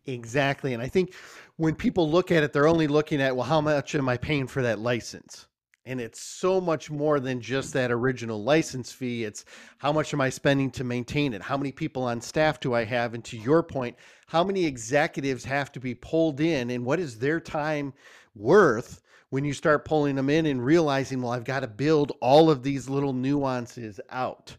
exactly 0.06 0.74
and 0.74 0.82
i 0.82 0.88
think 0.88 1.14
when 1.56 1.74
people 1.74 2.10
look 2.10 2.30
at 2.30 2.42
it 2.42 2.52
they're 2.52 2.66
only 2.66 2.86
looking 2.86 3.20
at 3.20 3.34
well 3.34 3.46
how 3.46 3.60
much 3.60 3.94
am 3.94 4.08
i 4.08 4.16
paying 4.16 4.46
for 4.46 4.62
that 4.62 4.78
license 4.78 5.46
and 5.86 6.00
it's 6.00 6.20
so 6.20 6.60
much 6.60 6.90
more 6.90 7.20
than 7.20 7.40
just 7.40 7.72
that 7.72 7.90
original 7.90 8.42
license 8.42 8.92
fee 8.92 9.24
it's 9.24 9.44
how 9.78 9.92
much 9.92 10.12
am 10.12 10.20
i 10.20 10.28
spending 10.28 10.70
to 10.70 10.84
maintain 10.84 11.32
it 11.32 11.42
how 11.42 11.56
many 11.56 11.72
people 11.72 12.02
on 12.02 12.20
staff 12.20 12.60
do 12.60 12.74
i 12.74 12.84
have 12.84 13.14
and 13.14 13.24
to 13.24 13.36
your 13.38 13.62
point 13.62 13.96
how 14.26 14.44
many 14.44 14.64
executives 14.64 15.44
have 15.44 15.72
to 15.72 15.80
be 15.80 15.94
pulled 15.94 16.40
in 16.40 16.70
and 16.70 16.84
what 16.84 17.00
is 17.00 17.18
their 17.18 17.40
time 17.40 17.92
worth 18.34 19.00
when 19.34 19.44
you 19.44 19.52
start 19.52 19.84
pulling 19.84 20.14
them 20.14 20.30
in 20.30 20.46
and 20.46 20.64
realizing, 20.64 21.20
well, 21.20 21.32
I've 21.32 21.42
got 21.42 21.60
to 21.60 21.66
build 21.66 22.12
all 22.20 22.50
of 22.50 22.62
these 22.62 22.88
little 22.88 23.12
nuances 23.12 23.98
out. 24.08 24.56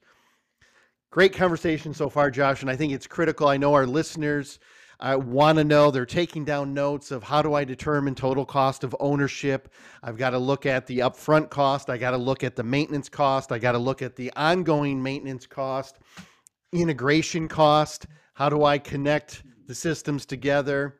Great 1.11 1.31
conversation 1.31 1.93
so 1.93 2.09
far, 2.09 2.29
Josh, 2.29 2.59
and 2.59 2.69
I 2.69 2.75
think 2.75 2.91
it's 2.91 3.07
critical. 3.07 3.47
I 3.47 3.55
know 3.55 3.73
our 3.73 3.87
listeners 3.87 4.59
I 4.99 5.15
want 5.15 5.57
to 5.57 5.63
know 5.63 5.91
they're 5.91 6.05
taking 6.05 6.45
down 6.45 6.73
notes 6.73 7.11
of 7.11 7.23
how 7.23 7.41
do 7.41 7.53
I 7.53 7.63
determine 7.63 8.15
total 8.15 8.45
cost 8.45 8.83
of 8.83 8.95
ownership. 8.99 9.73
I've 10.03 10.17
got 10.17 10.31
to 10.31 10.37
look 10.39 10.65
at 10.65 10.87
the 10.87 10.99
upfront 10.99 11.49
cost. 11.49 11.89
I 11.89 11.97
got 11.97 12.11
to 12.11 12.17
look 12.17 12.43
at 12.43 12.55
the 12.55 12.63
maintenance 12.63 13.09
cost. 13.09 13.51
I 13.51 13.59
got 13.59 13.73
to 13.73 13.77
look 13.77 14.01
at 14.01 14.15
the 14.15 14.31
ongoing 14.35 15.01
maintenance 15.01 15.45
cost, 15.45 15.99
integration 16.71 17.47
cost. 17.47 18.07
How 18.33 18.49
do 18.49 18.63
I 18.63 18.77
connect 18.77 19.43
the 19.67 19.75
systems 19.75 20.25
together? 20.25 20.99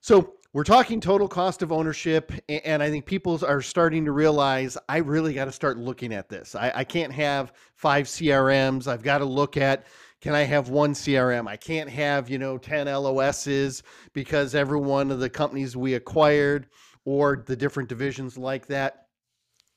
So 0.00 0.34
we're 0.56 0.64
talking 0.64 1.02
total 1.02 1.28
cost 1.28 1.60
of 1.60 1.70
ownership, 1.70 2.32
and 2.48 2.82
I 2.82 2.88
think 2.88 3.04
people 3.04 3.44
are 3.44 3.60
starting 3.60 4.06
to 4.06 4.12
realize 4.12 4.78
I 4.88 4.98
really 4.98 5.34
got 5.34 5.44
to 5.44 5.52
start 5.52 5.76
looking 5.76 6.14
at 6.14 6.30
this. 6.30 6.54
I, 6.54 6.72
I 6.76 6.84
can't 6.84 7.12
have 7.12 7.52
five 7.74 8.06
CRMs. 8.06 8.86
I've 8.86 9.02
got 9.02 9.18
to 9.18 9.26
look 9.26 9.58
at 9.58 9.84
can 10.20 10.34
I 10.34 10.42
have 10.42 10.68
one 10.68 10.94
CRM? 10.94 11.46
I 11.46 11.56
can't 11.56 11.90
have, 11.90 12.28
you 12.30 12.38
know, 12.38 12.58
10 12.58 12.86
LOSs 12.86 13.82
because 14.12 14.54
every 14.54 14.78
one 14.78 15.10
of 15.10 15.20
the 15.20 15.30
companies 15.30 15.76
we 15.76 15.94
acquired 15.94 16.68
or 17.04 17.44
the 17.46 17.56
different 17.56 17.88
divisions 17.88 18.36
like 18.38 18.66
that. 18.66 19.06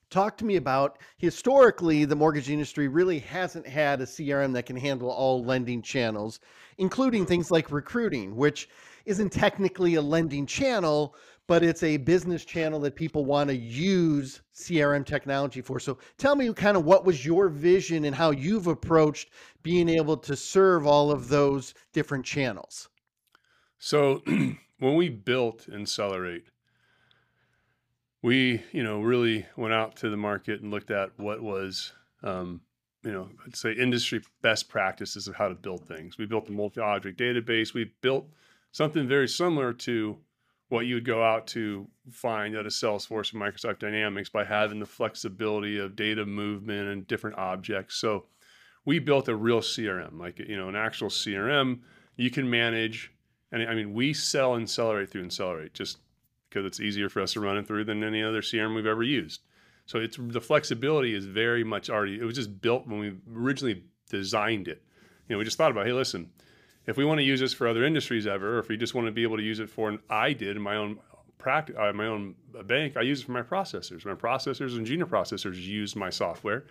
Talk 0.10 0.38
to 0.38 0.46
me 0.46 0.56
about 0.56 0.98
historically, 1.18 2.04
the 2.04 2.16
mortgage 2.16 2.50
industry 2.50 2.88
really 2.88 3.20
hasn't 3.20 3.68
had 3.68 4.02
a 4.02 4.06
CRM 4.06 4.54
that 4.54 4.66
can 4.66 4.76
handle 4.76 5.12
all 5.12 5.44
lending 5.44 5.84
channels, 5.84 6.40
including 6.80 7.26
things 7.26 7.52
like 7.52 7.72
recruiting, 7.72 8.36
which 8.36 8.70
isn't 9.06 9.32
technically 9.32 9.96
a 9.96 10.02
lending 10.02 10.48
channel, 10.48 11.16
but 11.50 11.64
it's 11.64 11.82
a 11.82 11.98
business 11.98 12.46
channel 12.46 12.80
that 12.80 12.96
people 12.96 13.26
want 13.26 13.50
to 13.50 13.56
use 13.56 14.42
CRM 14.54 15.04
technology 15.04 15.62
for. 15.62 15.80
So 15.80 15.98
tell 16.20 16.36
me 16.36 16.54
kind 16.54 16.78
of 16.78 16.86
what 16.86 17.06
was 17.06 17.26
your 17.26 17.50
vision 17.50 18.06
and 18.06 18.16
how 18.16 18.30
you've 18.30 18.68
approached 18.68 19.32
being 19.64 19.90
able 19.90 20.16
to 20.18 20.36
serve 20.36 20.86
all 20.86 21.10
of 21.10 21.28
those 21.28 21.74
different 21.92 22.24
channels. 22.24 22.88
So 23.80 24.22
when 24.78 24.94
we 24.96 25.10
built 25.10 25.66
Insellerate, 25.68 26.52
we, 28.22 28.62
you 28.72 28.84
know, 28.84 29.02
really 29.02 29.48
went 29.58 29.74
out 29.74 29.96
to 29.98 30.12
the 30.12 30.18
market 30.18 30.62
and 30.62 30.70
looked 30.70 30.92
at 30.92 31.10
what 31.18 31.42
was, 31.42 31.94
um, 32.22 32.62
you 33.04 33.12
know, 33.12 33.28
let's 33.44 33.60
say 33.60 33.72
industry 33.72 34.22
best 34.44 34.70
practices 34.70 35.28
of 35.28 35.34
how 35.34 35.48
to 35.48 35.56
build 35.56 35.88
things. 35.88 36.16
We 36.16 36.28
built 36.28 36.48
a 36.48 36.52
multi-object 36.52 37.20
database. 37.20 37.74
We 37.74 37.92
built 38.02 38.30
something 38.72 39.08
very 39.08 39.28
similar 39.28 39.74
to 39.74 40.20
what 40.70 40.86
you 40.86 40.96
would 40.96 41.06
go 41.06 41.24
out 41.24 41.48
to 41.48 41.88
find 42.12 42.56
at 42.56 42.66
a 42.66 42.70
Salesforce 42.70 43.34
or 43.34 43.40
Microsoft 43.40 43.80
Dynamics 43.80 44.30
by 44.30 44.46
having 44.46 44.80
the 44.80 44.86
flexibility 44.86 45.80
of 45.80 45.96
data 45.96 46.26
movement 46.26 46.88
and 46.88 47.08
different 47.08 47.38
objects. 47.38 47.96
So 47.96 48.26
we 48.86 49.00
built 49.00 49.28
a 49.28 49.36
real 49.36 49.62
CRM, 49.62 50.20
like 50.20 50.40
you 50.40 50.58
know, 50.58 50.70
an 50.70 50.76
actual 50.76 51.10
CRM 51.10 51.82
you 52.20 52.30
can 52.30 52.50
manage. 52.50 53.14
And 53.52 53.64
I 53.64 53.74
mean, 53.74 53.94
we 53.94 54.14
sell 54.14 54.58
Insellerate 54.58 55.10
through 55.10 55.26
Insellerate 55.26 55.74
just 55.74 56.00
because 56.50 56.66
it's 56.66 56.82
easier 56.82 57.08
for 57.08 57.22
us 57.22 57.34
to 57.34 57.40
run 57.40 57.58
it 57.58 57.66
through 57.66 57.86
than 57.86 58.04
any 58.04 58.22
other 58.22 58.42
CRM 58.42 58.76
we've 58.76 58.86
ever 58.86 59.04
used. 59.04 59.42
So 59.86 60.00
it's 60.00 60.18
the 60.20 60.42
flexibility 60.42 61.16
is 61.16 61.26
very 61.26 61.64
much 61.64 61.90
already. 61.90 62.20
It 62.20 62.24
was 62.24 62.36
just 62.36 62.62
built 62.62 62.88
when 62.88 63.00
we 63.00 63.16
originally 63.34 63.86
designed 64.10 64.68
it. 64.68 64.84
You 65.28 65.34
know, 65.34 65.40
we 65.40 65.46
just 65.46 65.58
thought 65.58 65.72
about, 65.72 65.86
hey, 65.86 65.94
listen, 65.94 66.30
if 66.90 66.98
we 66.98 67.06
want 67.06 67.20
to 67.20 67.24
use 67.24 67.40
this 67.40 67.54
for 67.54 67.68
other 67.68 67.86
industries 67.86 68.26
ever, 68.26 68.56
or 68.56 68.60
if 68.60 68.68
we 68.68 68.76
just 68.76 68.96
want 68.96 69.06
to 69.06 69.12
be 69.12 69.22
able 69.22 69.38
to 69.38 69.44
use 69.44 69.60
it 69.60 69.70
for, 69.70 69.90
and 69.90 70.00
I 70.10 70.34
did 70.34 70.56
in 70.56 70.62
my 70.64 70.76
own 70.76 70.98
practice, 71.38 71.76
uh, 71.78 71.94
my 71.94 72.08
own 72.08 72.34
bank, 72.66 72.98
I 72.98 73.02
use 73.02 73.22
it 73.22 73.26
for 73.28 73.32
my 73.32 73.44
processors. 73.44 74.06
My 74.06 74.16
processors 74.16 74.76
and 74.76 74.88
junior 74.88 75.06
processors 75.06 75.62
use 75.62 75.96
my 75.96 76.10
software 76.10 76.66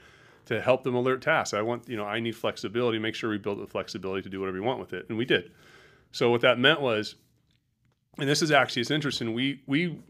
to 0.47 0.61
help 0.61 0.83
them 0.83 0.97
alert 0.97 1.23
tasks. 1.23 1.55
I 1.55 1.63
want, 1.63 1.89
you 1.89 1.97
know, 1.97 2.05
I 2.05 2.19
need 2.19 2.35
flexibility. 2.35 2.99
Make 2.99 3.15
sure 3.15 3.31
we 3.31 3.39
build 3.39 3.61
the 3.61 3.69
flexibility 3.69 4.23
to 4.23 4.29
do 4.29 4.41
whatever 4.41 4.57
we 4.57 4.67
want 4.67 4.81
with 4.81 4.93
it, 4.93 5.07
and 5.09 5.17
we 5.17 5.25
did. 5.25 5.53
So 6.11 6.33
what 6.33 6.41
that 6.41 6.59
meant 6.59 6.81
was, 6.81 7.15
and 8.19 8.29
this 8.29 8.43
is 8.43 8.51
actually 8.51 8.83
it's 8.83 8.91
interesting. 8.91 9.35
We 9.35 9.63
we 9.69 10.01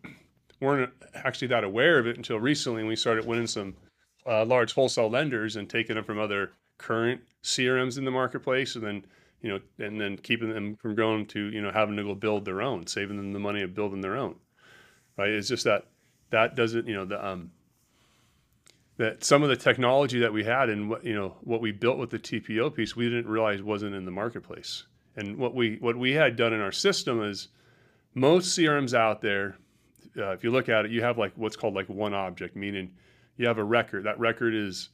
weren't 0.58 0.90
actually 1.16 1.48
that 1.48 1.64
aware 1.64 1.98
of 1.98 2.06
it 2.06 2.16
until 2.16 2.40
recently, 2.40 2.80
and 2.80 2.88
we 2.88 2.96
started 2.96 3.26
winning 3.26 3.46
some 3.46 3.76
uh, 4.26 4.46
large 4.46 4.72
wholesale 4.72 5.10
lenders 5.10 5.56
and 5.56 5.68
taking 5.68 5.96
them 5.96 6.04
from 6.04 6.18
other 6.18 6.52
current 6.78 7.20
CRMs 7.42 7.98
in 7.98 8.06
the 8.06 8.10
marketplace, 8.10 8.74
and 8.74 8.82
then 8.86 9.04
you 9.42 9.50
know, 9.50 9.60
and 9.84 10.00
then 10.00 10.16
keeping 10.16 10.52
them 10.52 10.76
from 10.76 10.94
going 10.94 11.26
to, 11.26 11.40
you 11.50 11.60
know, 11.60 11.70
having 11.70 11.96
to 11.96 12.02
go 12.02 12.14
build 12.14 12.44
their 12.44 12.60
own, 12.62 12.86
saving 12.86 13.16
them 13.16 13.32
the 13.32 13.38
money 13.38 13.62
of 13.62 13.74
building 13.74 14.00
their 14.00 14.16
own. 14.16 14.36
Right. 15.16 15.30
It's 15.30 15.48
just 15.48 15.64
that 15.64 15.86
that 16.30 16.56
doesn't, 16.56 16.86
you 16.86 16.94
know, 16.94 17.04
the, 17.04 17.24
um, 17.26 17.50
that 18.98 19.24
some 19.24 19.42
of 19.42 19.48
the 19.48 19.56
technology 19.56 20.20
that 20.20 20.32
we 20.32 20.44
had 20.44 20.68
and 20.68 20.90
what, 20.90 21.04
you 21.04 21.14
know, 21.14 21.36
what 21.42 21.60
we 21.60 21.72
built 21.72 21.98
with 21.98 22.10
the 22.10 22.18
TPO 22.18 22.74
piece, 22.74 22.96
we 22.96 23.08
didn't 23.08 23.28
realize 23.28 23.62
wasn't 23.62 23.94
in 23.94 24.04
the 24.04 24.10
marketplace. 24.10 24.84
And 25.16 25.36
what 25.36 25.54
we, 25.54 25.76
what 25.80 25.96
we 25.96 26.12
had 26.12 26.36
done 26.36 26.52
in 26.52 26.60
our 26.60 26.72
system 26.72 27.22
is 27.22 27.48
most 28.14 28.58
CRMs 28.58 28.94
out 28.94 29.20
there, 29.20 29.56
uh, 30.16 30.30
if 30.30 30.42
you 30.42 30.50
look 30.50 30.68
at 30.68 30.84
it, 30.84 30.90
you 30.90 31.02
have 31.02 31.16
like 31.16 31.32
what's 31.36 31.56
called 31.56 31.74
like 31.74 31.88
one 31.88 32.14
object, 32.14 32.56
meaning 32.56 32.90
you 33.36 33.46
have 33.46 33.58
a 33.58 33.64
record. 33.64 34.04
That 34.04 34.18
record 34.18 34.54
is, 34.54 34.90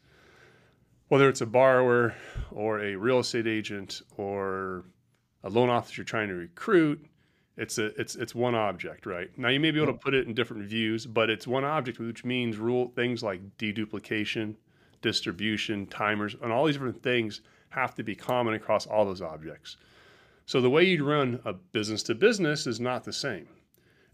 whether 1.14 1.28
it's 1.28 1.42
a 1.42 1.46
borrower 1.46 2.12
or 2.50 2.80
a 2.80 2.96
real 2.96 3.20
estate 3.20 3.46
agent 3.46 4.02
or 4.16 4.84
a 5.44 5.48
loan 5.48 5.70
officer 5.70 6.00
you're 6.00 6.04
trying 6.04 6.26
to 6.26 6.34
recruit, 6.34 7.06
it's 7.56 7.78
a 7.78 7.84
it's 8.00 8.16
it's 8.16 8.34
one 8.34 8.56
object, 8.56 9.06
right? 9.06 9.30
Now 9.38 9.50
you 9.50 9.60
may 9.60 9.70
be 9.70 9.80
able 9.80 9.92
to 9.92 9.98
put 10.00 10.12
it 10.12 10.26
in 10.26 10.34
different 10.34 10.64
views, 10.64 11.06
but 11.06 11.30
it's 11.30 11.46
one 11.46 11.62
object, 11.62 12.00
which 12.00 12.24
means 12.24 12.56
rule 12.56 12.90
things 12.96 13.22
like 13.22 13.40
deduplication, 13.58 14.56
distribution, 15.02 15.86
timers, 15.86 16.34
and 16.42 16.50
all 16.50 16.64
these 16.64 16.74
different 16.74 17.00
things 17.00 17.42
have 17.68 17.94
to 17.94 18.02
be 18.02 18.16
common 18.16 18.54
across 18.54 18.84
all 18.84 19.04
those 19.04 19.22
objects. 19.22 19.76
So 20.46 20.60
the 20.60 20.68
way 20.68 20.82
you 20.82 21.04
run 21.04 21.38
a 21.44 21.52
business 21.52 22.02
to 22.04 22.16
business 22.16 22.66
is 22.66 22.80
not 22.80 23.04
the 23.04 23.12
same. 23.12 23.46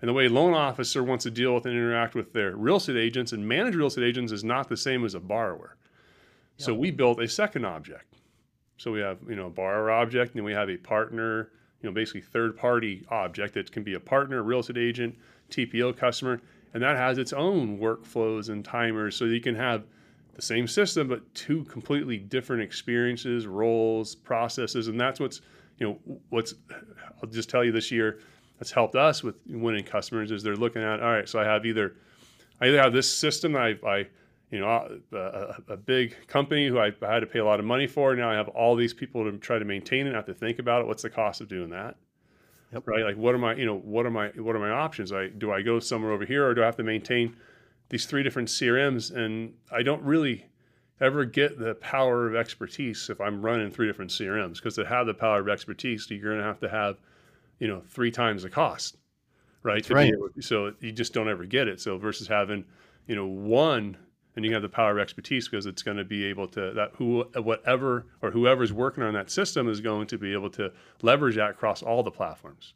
And 0.02 0.08
the 0.10 0.12
way 0.12 0.26
a 0.26 0.28
loan 0.28 0.52
officer 0.52 1.02
wants 1.02 1.22
to 1.22 1.30
deal 1.30 1.54
with 1.54 1.64
and 1.64 1.74
interact 1.74 2.14
with 2.14 2.34
their 2.34 2.54
real 2.54 2.76
estate 2.76 2.98
agents 2.98 3.32
and 3.32 3.48
manage 3.48 3.74
real 3.74 3.86
estate 3.86 4.04
agents 4.04 4.32
is 4.32 4.44
not 4.44 4.68
the 4.68 4.76
same 4.76 5.02
as 5.06 5.14
a 5.14 5.20
borrower. 5.20 5.78
So 6.60 6.74
we 6.74 6.90
built 6.90 7.20
a 7.20 7.28
second 7.28 7.64
object. 7.64 8.14
So 8.76 8.90
we 8.92 9.00
have, 9.00 9.18
you 9.28 9.36
know, 9.36 9.46
a 9.46 9.50
borrower 9.50 9.90
object, 9.90 10.32
and 10.32 10.38
then 10.38 10.44
we 10.44 10.52
have 10.52 10.70
a 10.70 10.76
partner, 10.76 11.50
you 11.82 11.88
know, 11.88 11.94
basically 11.94 12.20
third 12.22 12.56
party 12.56 13.04
object 13.10 13.54
that 13.54 13.70
can 13.72 13.82
be 13.82 13.94
a 13.94 14.00
partner, 14.00 14.42
real 14.42 14.60
estate 14.60 14.78
agent, 14.78 15.16
TPO 15.50 15.96
customer, 15.96 16.40
and 16.72 16.82
that 16.82 16.96
has 16.96 17.18
its 17.18 17.32
own 17.32 17.78
workflows 17.78 18.48
and 18.48 18.64
timers. 18.64 19.16
So 19.16 19.24
you 19.24 19.40
can 19.40 19.54
have 19.54 19.84
the 20.34 20.42
same 20.42 20.66
system, 20.66 21.08
but 21.08 21.34
two 21.34 21.64
completely 21.64 22.16
different 22.16 22.62
experiences, 22.62 23.46
roles, 23.46 24.14
processes. 24.14 24.88
And 24.88 24.98
that's 24.98 25.20
what's, 25.20 25.40
you 25.78 25.86
know, 25.86 26.18
what's, 26.30 26.54
I'll 27.22 27.28
just 27.28 27.50
tell 27.50 27.64
you 27.64 27.72
this 27.72 27.90
year, 27.90 28.20
that's 28.58 28.70
helped 28.70 28.94
us 28.94 29.22
with 29.22 29.36
winning 29.46 29.84
customers 29.84 30.30
is 30.30 30.42
they're 30.42 30.56
looking 30.56 30.82
at, 30.82 31.00
all 31.02 31.10
right, 31.10 31.28
so 31.28 31.40
I 31.40 31.44
have 31.44 31.66
either, 31.66 31.96
I 32.60 32.68
either 32.68 32.80
have 32.80 32.92
this 32.92 33.12
system 33.12 33.56
I, 33.56 33.76
I 33.86 34.06
you 34.50 34.60
know, 34.60 35.00
a, 35.12 35.72
a, 35.72 35.76
big 35.76 36.16
company 36.26 36.66
who 36.66 36.78
I, 36.78 36.92
I, 37.02 37.14
had 37.14 37.20
to 37.20 37.26
pay 37.26 37.38
a 37.38 37.44
lot 37.44 37.60
of 37.60 37.66
money 37.66 37.86
for. 37.86 38.16
Now 38.16 38.30
I 38.30 38.34
have 38.34 38.48
all 38.48 38.74
these 38.74 38.92
people 38.92 39.30
to 39.30 39.38
try 39.38 39.58
to 39.60 39.64
maintain 39.64 40.06
it. 40.06 40.12
I 40.12 40.16
have 40.16 40.26
to 40.26 40.34
think 40.34 40.58
about 40.58 40.82
it. 40.82 40.88
What's 40.88 41.02
the 41.02 41.10
cost 41.10 41.40
of 41.40 41.48
doing 41.48 41.70
that? 41.70 41.96
Yep. 42.72 42.86
Right? 42.86 43.04
Like, 43.04 43.16
what 43.16 43.34
are 43.34 43.38
my, 43.38 43.54
you 43.54 43.64
know, 43.64 43.78
what 43.78 44.06
are 44.06 44.10
my, 44.10 44.28
what 44.36 44.56
are 44.56 44.60
my 44.60 44.70
options? 44.70 45.12
I 45.12 45.28
do 45.28 45.52
I 45.52 45.62
go 45.62 45.78
somewhere 45.78 46.12
over 46.12 46.24
here, 46.24 46.46
or 46.46 46.54
do 46.54 46.62
I 46.62 46.66
have 46.66 46.76
to 46.76 46.82
maintain 46.82 47.36
these 47.90 48.06
three 48.06 48.22
different 48.22 48.48
CRMs? 48.48 49.14
And 49.14 49.54
I 49.70 49.82
don't 49.82 50.02
really 50.02 50.46
ever 51.00 51.24
get 51.24 51.58
the 51.58 51.74
power 51.76 52.28
of 52.28 52.34
expertise 52.34 53.08
if 53.08 53.20
I'm 53.20 53.42
running 53.42 53.70
three 53.70 53.86
different 53.86 54.10
CRMs 54.10 54.56
because 54.56 54.74
to 54.74 54.84
have 54.84 55.06
the 55.06 55.14
power 55.14 55.40
of 55.40 55.48
expertise, 55.48 56.06
you're 56.10 56.20
going 56.20 56.38
to 56.38 56.44
have 56.44 56.60
to 56.60 56.68
have, 56.68 56.98
you 57.58 57.68
know, 57.68 57.82
three 57.88 58.10
times 58.10 58.42
the 58.42 58.50
cost, 58.50 58.96
right? 59.62 59.88
right. 59.90 60.12
so 60.40 60.72
you 60.80 60.92
just 60.92 61.14
don't 61.14 61.28
ever 61.28 61.44
get 61.44 61.68
it. 61.68 61.80
So 61.80 61.96
versus 61.98 62.28
having, 62.28 62.64
you 63.06 63.16
know, 63.16 63.26
one 63.26 63.96
and 64.40 64.46
you 64.46 64.54
have 64.54 64.62
the 64.62 64.68
power 64.70 64.92
of 64.92 64.98
expertise 64.98 65.46
because 65.48 65.66
it's 65.66 65.82
going 65.82 65.98
to 65.98 66.04
be 66.04 66.24
able 66.24 66.48
to 66.48 66.72
that 66.72 66.92
who 66.94 67.24
whatever 67.36 68.06
or 68.22 68.30
whoever's 68.30 68.72
working 68.72 69.02
on 69.02 69.12
that 69.12 69.30
system 69.30 69.68
is 69.68 69.82
going 69.82 70.06
to 70.06 70.16
be 70.16 70.32
able 70.32 70.48
to 70.48 70.72
leverage 71.02 71.36
that 71.36 71.50
across 71.50 71.82
all 71.82 72.02
the 72.02 72.10
platforms. 72.10 72.72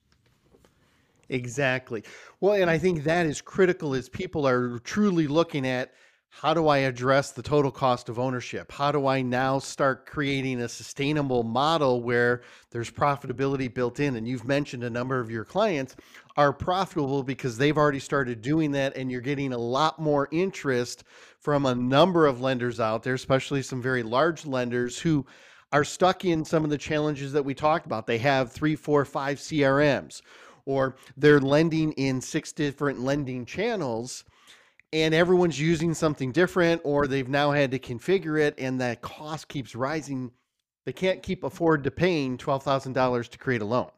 Exactly. 1.31 2.05
Well 2.41 2.61
and 2.61 2.71
i 2.71 2.77
think 2.77 3.05
that 3.05 3.25
is 3.25 3.41
critical 3.41 3.95
as 3.95 4.11
people 4.11 4.47
are 4.47 4.79
truly 4.81 5.27
looking 5.27 5.67
at 5.67 5.95
how 6.41 6.53
do 6.53 6.67
I 6.67 6.79
address 6.79 7.31
the 7.31 7.43
total 7.43 7.71
cost 7.71 8.09
of 8.09 8.19
ownership? 8.19 8.73
How 8.73 8.91
do 8.91 9.07
I 9.07 9.23
now 9.23 9.61
start 9.61 10.05
creating 10.05 10.61
a 10.61 10.69
sustainable 10.69 11.45
model 11.45 12.03
where 12.03 12.43
there's 12.71 12.91
profitability 12.91 13.73
built 13.73 14.01
in? 14.01 14.17
And 14.17 14.27
you've 14.27 14.45
mentioned 14.45 14.83
a 14.83 14.91
number 14.91 15.21
of 15.21 15.31
your 15.31 15.45
clients 15.45 15.95
are 16.37 16.53
profitable 16.53 17.23
because 17.23 17.57
they've 17.57 17.79
already 17.79 18.01
started 18.01 18.43
doing 18.43 18.73
that, 18.73 18.97
and 18.97 19.13
you're 19.13 19.21
getting 19.21 19.53
a 19.53 19.59
lot 19.59 20.01
more 20.01 20.29
interest 20.33 21.05
from 21.39 21.67
a 21.67 21.75
number 21.75 22.27
of 22.27 22.41
lenders 22.41 22.81
out 22.81 23.05
there, 23.05 23.15
especially 23.15 23.63
some 23.63 23.81
very 23.81 24.03
large 24.03 24.45
lenders 24.45 24.99
who 24.99 25.25
are 25.73 25.85
stuck 25.85 26.25
in 26.25 26.45
some 26.45 26.65
of 26.65 26.71
the 26.71 26.79
challenges 26.79 27.33
that 27.33 27.45
we 27.45 27.55
talked 27.55 27.87
about. 27.87 28.09
They 28.09 28.19
have 28.19 28.51
three, 28.51 28.75
four, 28.75 29.05
five 29.05 29.39
CRMs, 29.39 30.21
or 30.67 30.97
they're 31.17 31.41
lending 31.41 31.93
in 31.93 32.21
six 32.21 32.51
different 32.51 33.01
lending 33.01 33.47
channels 33.47 34.25
and 34.95 35.13
everyone's 35.13 35.61
using 35.61 35.93
something 35.93 36.31
different 36.31 36.81
or 36.85 37.09
they've 37.09 37.29
now 37.29 37.51
had 37.51 37.73
to 37.73 37.79
configure 37.81 38.41
it 38.41 38.55
and 38.59 38.81
that 38.81 39.03
cost 39.03 39.49
keeps 39.49 39.75
rising 39.75 40.31
they 40.85 40.93
can't 40.93 41.23
keep 41.23 41.45
afford 41.45 41.83
to 41.85 41.91
paying 41.91 42.37
$12,000 42.37 43.29
to 43.29 43.39
create 43.39 43.63
a 43.63 43.65
loan. 43.65 43.91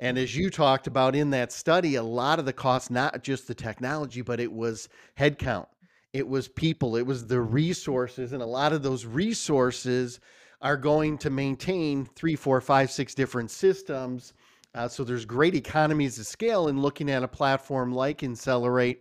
And 0.00 0.18
as 0.18 0.34
you 0.34 0.50
talked 0.50 0.86
about 0.86 1.14
in 1.14 1.30
that 1.30 1.52
study, 1.52 1.94
a 1.94 2.02
lot 2.02 2.38
of 2.38 2.46
the 2.46 2.52
cost, 2.52 2.90
not 2.90 3.22
just 3.22 3.46
the 3.46 3.54
technology, 3.54 4.22
but 4.22 4.40
it 4.40 4.50
was 4.50 4.88
headcount, 5.18 5.66
it 6.12 6.26
was 6.26 6.48
people, 6.48 6.96
it 6.96 7.06
was 7.06 7.26
the 7.26 7.40
resources. 7.40 8.32
And 8.32 8.42
a 8.42 8.46
lot 8.46 8.72
of 8.72 8.82
those 8.82 9.04
resources 9.04 10.20
are 10.62 10.76
going 10.76 11.18
to 11.18 11.30
maintain 11.30 12.06
three, 12.16 12.34
four, 12.34 12.60
five, 12.60 12.90
six 12.90 13.14
different 13.14 13.50
systems. 13.50 14.32
Uh, 14.74 14.88
so 14.88 15.04
there's 15.04 15.24
great 15.24 15.54
economies 15.54 16.18
of 16.18 16.26
scale 16.26 16.68
in 16.68 16.80
looking 16.80 17.10
at 17.10 17.22
a 17.22 17.28
platform 17.28 17.92
like 17.92 18.20
Insellerate 18.20 18.98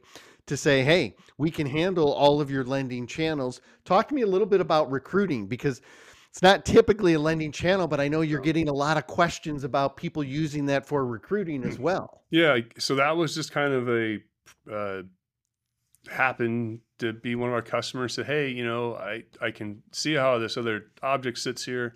to 0.47 0.57
say, 0.57 0.83
hey, 0.83 1.15
we 1.37 1.49
can 1.49 1.67
handle 1.67 2.11
all 2.11 2.41
of 2.41 2.51
your 2.51 2.63
lending 2.63 3.07
channels. 3.07 3.61
Talk 3.85 4.09
to 4.09 4.15
me 4.15 4.21
a 4.21 4.27
little 4.27 4.47
bit 4.47 4.61
about 4.61 4.91
recruiting 4.91 5.47
because 5.47 5.81
it's 6.29 6.41
not 6.41 6.65
typically 6.65 7.13
a 7.13 7.19
lending 7.19 7.51
channel, 7.51 7.87
but 7.87 7.99
I 7.99 8.07
know 8.07 8.21
you're 8.21 8.41
getting 8.41 8.67
a 8.67 8.73
lot 8.73 8.97
of 8.97 9.07
questions 9.07 9.63
about 9.63 9.95
people 9.97 10.23
using 10.23 10.65
that 10.65 10.85
for 10.85 11.05
recruiting 11.05 11.63
as 11.63 11.77
well. 11.79 12.23
Yeah, 12.31 12.57
so 12.79 12.95
that 12.95 13.15
was 13.15 13.35
just 13.35 13.51
kind 13.51 13.73
of 13.73 13.87
a 13.89 14.19
uh, 14.71 15.03
happened 16.09 16.79
to 16.99 17.13
be 17.13 17.35
one 17.35 17.49
of 17.49 17.53
our 17.53 17.61
customers 17.61 18.13
said, 18.13 18.25
"Hey, 18.25 18.49
you 18.49 18.65
know, 18.65 18.95
I 18.95 19.23
I 19.41 19.51
can 19.51 19.83
see 19.91 20.15
how 20.15 20.39
this 20.39 20.57
other 20.57 20.87
object 21.01 21.37
sits 21.37 21.65
here. 21.65 21.95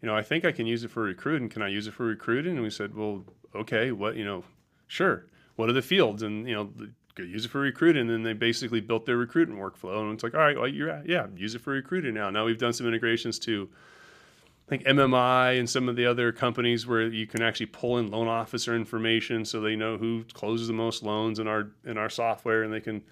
You 0.00 0.08
know, 0.08 0.16
I 0.16 0.22
think 0.22 0.44
I 0.44 0.52
can 0.52 0.66
use 0.66 0.84
it 0.84 0.90
for 0.90 1.02
recruiting. 1.02 1.48
Can 1.48 1.62
I 1.62 1.68
use 1.68 1.86
it 1.86 1.94
for 1.94 2.06
recruiting?" 2.06 2.54
And 2.54 2.62
we 2.62 2.70
said, 2.70 2.94
"Well, 2.94 3.24
okay. 3.54 3.92
What 3.92 4.16
you 4.16 4.24
know, 4.24 4.44
sure. 4.86 5.26
What 5.56 5.68
are 5.68 5.74
the 5.74 5.82
fields?" 5.82 6.22
And 6.22 6.48
you 6.48 6.54
know, 6.54 6.72
use 7.16 7.44
it 7.44 7.50
for 7.50 7.60
recruiting. 7.60 8.02
And 8.02 8.10
then 8.10 8.22
they 8.22 8.32
basically 8.32 8.80
built 8.80 9.06
their 9.06 9.16
recruiting 9.16 9.56
workflow. 9.56 10.02
And 10.02 10.12
it's 10.12 10.22
like, 10.22 10.34
all 10.34 10.40
right, 10.40 10.56
well, 10.56 10.68
you're 10.68 11.02
yeah, 11.06 11.26
use 11.36 11.54
it 11.54 11.60
for 11.60 11.72
recruiting 11.72 12.14
now. 12.14 12.30
Now 12.30 12.44
we've 12.44 12.58
done 12.58 12.72
some 12.72 12.86
integrations 12.86 13.38
to 13.40 13.68
I 14.66 14.70
think 14.70 14.84
MMI 14.84 15.58
and 15.58 15.68
some 15.68 15.88
of 15.88 15.96
the 15.96 16.06
other 16.06 16.32
companies 16.32 16.86
where 16.86 17.06
you 17.06 17.26
can 17.26 17.42
actually 17.42 17.66
pull 17.66 17.98
in 17.98 18.10
loan 18.10 18.28
officer 18.28 18.74
information 18.74 19.44
so 19.44 19.60
they 19.60 19.76
know 19.76 19.98
who 19.98 20.24
closes 20.32 20.68
the 20.68 20.72
most 20.72 21.02
loans 21.02 21.38
in 21.38 21.46
our 21.46 21.70
in 21.84 21.98
our 21.98 22.08
software 22.08 22.62
and 22.62 22.72
they 22.72 22.80
can 22.80 23.02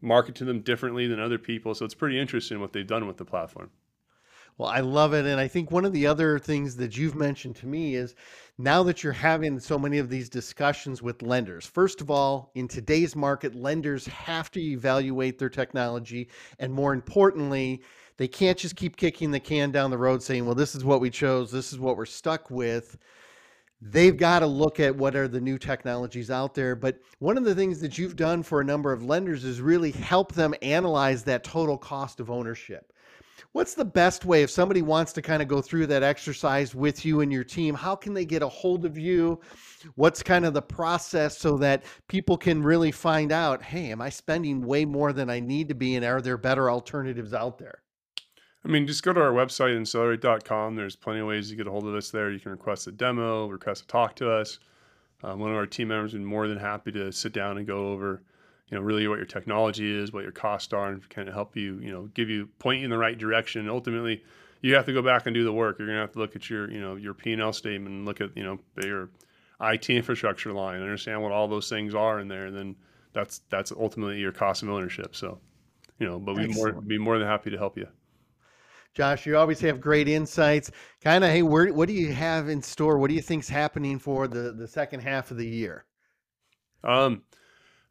market 0.00 0.34
to 0.36 0.44
them 0.44 0.60
differently 0.60 1.06
than 1.06 1.20
other 1.20 1.38
people. 1.38 1.74
So 1.74 1.84
it's 1.84 1.94
pretty 1.94 2.18
interesting 2.18 2.60
what 2.60 2.72
they've 2.72 2.86
done 2.86 3.06
with 3.06 3.18
the 3.18 3.24
platform. 3.24 3.70
Well, 4.56 4.68
I 4.68 4.80
love 4.80 5.14
it. 5.14 5.26
And 5.26 5.40
I 5.40 5.48
think 5.48 5.70
one 5.70 5.84
of 5.84 5.92
the 5.92 6.06
other 6.06 6.38
things 6.38 6.76
that 6.76 6.96
you've 6.96 7.16
mentioned 7.16 7.56
to 7.56 7.66
me 7.66 7.96
is 7.96 8.14
now 8.56 8.84
that 8.84 9.02
you're 9.02 9.12
having 9.12 9.58
so 9.58 9.78
many 9.78 9.98
of 9.98 10.08
these 10.08 10.28
discussions 10.28 11.02
with 11.02 11.22
lenders, 11.22 11.66
first 11.66 12.00
of 12.00 12.08
all, 12.08 12.52
in 12.54 12.68
today's 12.68 13.16
market, 13.16 13.56
lenders 13.56 14.06
have 14.06 14.52
to 14.52 14.60
evaluate 14.60 15.38
their 15.40 15.48
technology. 15.48 16.28
And 16.60 16.72
more 16.72 16.92
importantly, 16.92 17.82
they 18.16 18.28
can't 18.28 18.56
just 18.56 18.76
keep 18.76 18.96
kicking 18.96 19.32
the 19.32 19.40
can 19.40 19.72
down 19.72 19.90
the 19.90 19.98
road 19.98 20.22
saying, 20.22 20.46
well, 20.46 20.54
this 20.54 20.76
is 20.76 20.84
what 20.84 21.00
we 21.00 21.10
chose, 21.10 21.50
this 21.50 21.72
is 21.72 21.80
what 21.80 21.96
we're 21.96 22.06
stuck 22.06 22.48
with. 22.48 22.96
They've 23.80 24.16
got 24.16 24.38
to 24.38 24.46
look 24.46 24.78
at 24.78 24.94
what 24.94 25.16
are 25.16 25.26
the 25.26 25.40
new 25.40 25.58
technologies 25.58 26.30
out 26.30 26.54
there. 26.54 26.76
But 26.76 27.00
one 27.18 27.36
of 27.36 27.44
the 27.44 27.56
things 27.56 27.80
that 27.80 27.98
you've 27.98 28.16
done 28.16 28.44
for 28.44 28.60
a 28.60 28.64
number 28.64 28.92
of 28.92 29.04
lenders 29.04 29.44
is 29.44 29.60
really 29.60 29.90
help 29.90 30.32
them 30.32 30.54
analyze 30.62 31.24
that 31.24 31.42
total 31.42 31.76
cost 31.76 32.20
of 32.20 32.30
ownership 32.30 32.92
what's 33.52 33.74
the 33.74 33.84
best 33.84 34.24
way 34.24 34.42
if 34.42 34.50
somebody 34.50 34.82
wants 34.82 35.12
to 35.12 35.22
kind 35.22 35.42
of 35.42 35.48
go 35.48 35.60
through 35.60 35.86
that 35.86 36.02
exercise 36.02 36.74
with 36.74 37.04
you 37.04 37.20
and 37.20 37.32
your 37.32 37.44
team 37.44 37.74
how 37.74 37.94
can 37.94 38.14
they 38.14 38.24
get 38.24 38.42
a 38.42 38.48
hold 38.48 38.84
of 38.84 38.98
you 38.98 39.40
what's 39.94 40.22
kind 40.22 40.44
of 40.44 40.54
the 40.54 40.62
process 40.62 41.38
so 41.38 41.56
that 41.56 41.84
people 42.08 42.36
can 42.36 42.62
really 42.62 42.90
find 42.90 43.32
out 43.32 43.62
hey 43.62 43.90
am 43.90 44.00
i 44.00 44.08
spending 44.08 44.60
way 44.62 44.84
more 44.84 45.12
than 45.12 45.30
i 45.30 45.40
need 45.40 45.68
to 45.68 45.74
be 45.74 45.96
and 45.96 46.04
are 46.04 46.20
there 46.20 46.36
better 46.36 46.70
alternatives 46.70 47.34
out 47.34 47.58
there 47.58 47.82
I 48.66 48.70
mean, 48.70 48.86
just 48.86 49.02
go 49.02 49.12
to 49.12 49.20
our 49.20 49.32
website, 49.32 49.76
insellerate.com. 49.76 50.74
There's 50.74 50.96
plenty 50.96 51.20
of 51.20 51.26
ways 51.26 51.50
to 51.50 51.54
get 51.54 51.66
a 51.66 51.70
hold 51.70 51.86
of 51.86 51.94
us 51.94 52.10
there. 52.10 52.30
You 52.30 52.40
can 52.40 52.50
request 52.50 52.86
a 52.86 52.92
demo, 52.92 53.46
request 53.46 53.82
to 53.82 53.86
talk 53.88 54.16
to 54.16 54.30
us. 54.30 54.58
Um, 55.22 55.38
one 55.38 55.50
of 55.50 55.56
our 55.56 55.66
team 55.66 55.88
members 55.88 56.14
would 56.14 56.20
be 56.20 56.24
more 56.24 56.48
than 56.48 56.56
happy 56.56 56.90
to 56.92 57.12
sit 57.12 57.34
down 57.34 57.58
and 57.58 57.66
go 57.66 57.88
over 57.88 58.22
you 58.70 58.76
know 58.76 58.82
really 58.82 59.06
what 59.08 59.16
your 59.16 59.26
technology 59.26 59.90
is, 59.96 60.12
what 60.12 60.22
your 60.22 60.32
costs 60.32 60.72
are, 60.72 60.88
and 60.88 61.08
kind 61.08 61.28
of 61.28 61.34
help 61.34 61.56
you 61.56 61.78
you 61.80 61.92
know 61.92 62.08
give 62.14 62.28
you 62.30 62.46
point 62.58 62.78
you 62.78 62.84
in 62.84 62.90
the 62.90 62.98
right 62.98 63.18
direction. 63.18 63.60
And 63.62 63.70
ultimately, 63.70 64.22
you 64.62 64.74
have 64.74 64.86
to 64.86 64.92
go 64.92 65.02
back 65.02 65.26
and 65.26 65.34
do 65.34 65.44
the 65.44 65.52
work. 65.52 65.78
You're 65.78 65.88
gonna 65.88 66.00
have 66.00 66.12
to 66.12 66.18
look 66.18 66.36
at 66.36 66.48
your 66.48 66.70
you 66.70 66.80
know 66.80 66.96
your 66.96 67.14
P 67.14 67.32
and 67.32 67.42
L 67.42 67.52
statement, 67.52 67.94
and 67.94 68.04
look 68.04 68.20
at 68.20 68.36
you 68.36 68.42
know 68.42 68.58
your 68.82 69.10
IT 69.60 69.90
infrastructure 69.90 70.52
line, 70.52 70.80
understand 70.80 71.22
what 71.22 71.32
all 71.32 71.48
those 71.48 71.68
things 71.68 71.94
are 71.94 72.20
in 72.20 72.28
there, 72.28 72.46
and 72.46 72.56
then 72.56 72.76
that's 73.12 73.40
that's 73.50 73.72
ultimately 73.72 74.18
your 74.18 74.32
cost 74.32 74.62
of 74.62 74.68
ownership. 74.68 75.14
So, 75.14 75.38
you 75.98 76.06
know, 76.06 76.18
but 76.18 76.36
we'd 76.36 76.54
more 76.54 76.72
be 76.72 76.98
more 76.98 77.18
than 77.18 77.26
happy 77.26 77.50
to 77.50 77.58
help 77.58 77.76
you. 77.76 77.86
Josh, 78.94 79.26
you 79.26 79.36
always 79.36 79.60
have 79.60 79.80
great 79.80 80.06
insights. 80.08 80.70
Kind 81.02 81.24
of, 81.24 81.30
hey, 81.30 81.42
where, 81.42 81.72
what 81.72 81.88
do 81.88 81.94
you 81.94 82.12
have 82.12 82.48
in 82.48 82.62
store? 82.62 82.98
What 82.98 83.08
do 83.08 83.14
you 83.14 83.22
think's 83.22 83.48
happening 83.48 83.98
for 83.98 84.28
the 84.28 84.52
the 84.52 84.68
second 84.68 85.00
half 85.00 85.30
of 85.30 85.36
the 85.36 85.46
year? 85.46 85.84
Um, 86.82 87.22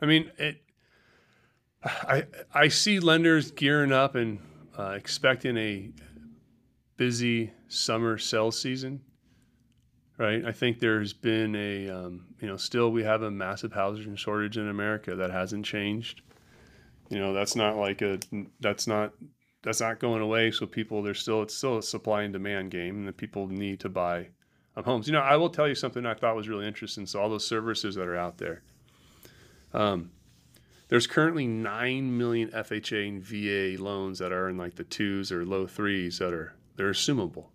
I 0.02 0.06
mean, 0.06 0.32
it, 0.38 0.63
I 1.84 2.26
I 2.54 2.68
see 2.70 3.00
lenders 3.00 3.52
gearing 3.52 3.92
up 3.92 4.16
and 4.16 4.40
uh, 4.78 4.92
expecting 4.92 5.58
a 5.58 5.90
busy 6.98 7.52
summer 7.68 8.18
sales 8.18 8.60
season. 8.60 9.02
Right. 10.18 10.46
I 10.46 10.52
think 10.52 10.80
there's 10.80 11.12
been 11.12 11.56
a 11.56 11.90
um, 11.90 12.26
you 12.40 12.48
know 12.48 12.56
still 12.56 12.92
we 12.92 13.04
have 13.04 13.24
a 13.24 13.32
massive 13.32 13.74
housing 13.74 14.16
shortage 14.16 14.58
in 14.58 14.70
America 14.70 15.16
that 15.16 15.32
hasn't 15.32 15.66
changed. 15.66 16.22
You 17.10 17.20
know 17.20 17.34
that's 17.34 17.56
not 17.56 17.78
like 17.78 18.02
a 18.02 18.20
that's 18.60 18.88
not 18.88 19.14
that's 19.64 19.82
not 19.82 20.00
going 20.00 20.22
away. 20.22 20.52
So 20.52 20.66
people 20.66 21.02
there's 21.02 21.20
still 21.20 21.42
it's 21.42 21.56
still 21.56 21.80
a 21.80 21.84
supply 21.84 22.24
and 22.24 22.32
demand 22.32 22.72
game, 22.72 22.98
and 22.98 23.08
the 23.08 23.14
people 23.14 23.48
need 23.48 23.80
to 23.82 23.90
buy 23.90 24.28
um, 24.78 24.84
homes. 24.84 25.08
You 25.08 25.14
know 25.14 25.20
I 25.20 25.36
will 25.36 25.50
tell 25.50 25.68
you 25.68 25.76
something 25.76 26.06
I 26.06 26.14
thought 26.14 26.36
was 26.36 26.48
really 26.48 26.68
interesting. 26.68 27.06
So 27.06 27.20
all 27.20 27.30
those 27.30 27.48
services 27.48 27.96
that 27.96 28.08
are 28.08 28.16
out 28.16 28.38
there. 28.38 28.62
Um, 29.74 30.12
there's 30.94 31.08
currently 31.08 31.48
9 31.48 32.20
million 32.20 32.50
FHA 32.50 33.10
and 33.10 33.20
VA 33.20 33.84
loans 33.84 34.20
that 34.20 34.32
are 34.32 34.48
in 34.48 34.58
like 34.58 34.76
the 34.76 34.84
twos 34.84 35.32
or 35.32 35.44
low 35.44 35.66
threes 35.66 36.20
that 36.20 36.32
are 36.32 36.54
they're 36.76 36.92
assumable. 36.92 37.48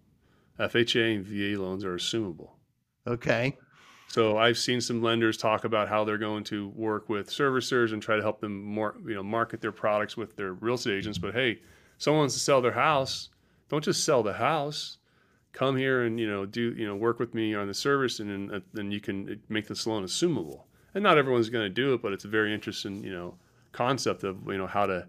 FHA 0.59 1.14
and 1.14 1.24
VA 1.24 1.62
loans 1.62 1.85
are 1.85 1.94
assumable. 1.94 2.55
Okay. 3.07 3.57
So 4.09 4.38
I've 4.38 4.59
seen 4.59 4.81
some 4.81 5.05
lenders 5.05 5.37
talk 5.37 5.62
about 5.62 5.88
how 5.88 6.03
they're 6.03 6.18
going 6.18 6.42
to 6.44 6.70
work 6.70 7.09
with 7.09 7.31
servicers 7.31 7.92
and 7.92 8.03
try 8.03 8.16
to 8.16 8.22
help 8.22 8.40
them 8.40 8.61
more, 8.61 8.96
you 9.07 9.14
know, 9.14 9.22
market 9.22 9.61
their 9.61 9.70
products 9.70 10.16
with 10.16 10.35
their 10.35 10.55
real 10.55 10.74
estate 10.74 10.94
agents. 10.94 11.18
But 11.18 11.33
hey, 11.33 11.61
someone 11.98 12.22
wants 12.22 12.35
to 12.35 12.40
sell 12.40 12.61
their 12.61 12.72
house, 12.72 13.29
don't 13.68 13.85
just 13.85 14.03
sell 14.03 14.24
the 14.24 14.33
house. 14.33 14.98
Come 15.53 15.77
here 15.77 16.03
and 16.03 16.18
you 16.18 16.29
know 16.29 16.44
do 16.44 16.74
you 16.77 16.88
know 16.88 16.96
work 16.96 17.20
with 17.20 17.35
me 17.35 17.55
on 17.55 17.68
the 17.68 17.74
service, 17.74 18.18
and 18.18 18.31
then, 18.51 18.57
uh, 18.57 18.61
then 18.72 18.90
you 18.90 19.01
can 19.01 19.40
make 19.48 19.68
this 19.68 19.87
loan 19.87 20.05
assumable 20.05 20.64
and 20.94 21.03
not 21.03 21.18
everyone's 21.18 21.51
going 21.51 21.64
to 21.64 21.70
do 21.70 21.94
it, 21.94 22.03
but 22.03 22.12
it's 22.12 22.24
a 22.24 22.29
very 22.29 22.53
interesting, 22.53 23.03
you 23.03 23.12
know, 23.12 23.35
concept 23.72 24.24
of 24.24 24.38
you 24.46 24.59
know 24.59 24.66
how 24.66 24.87
to, 24.87 25.07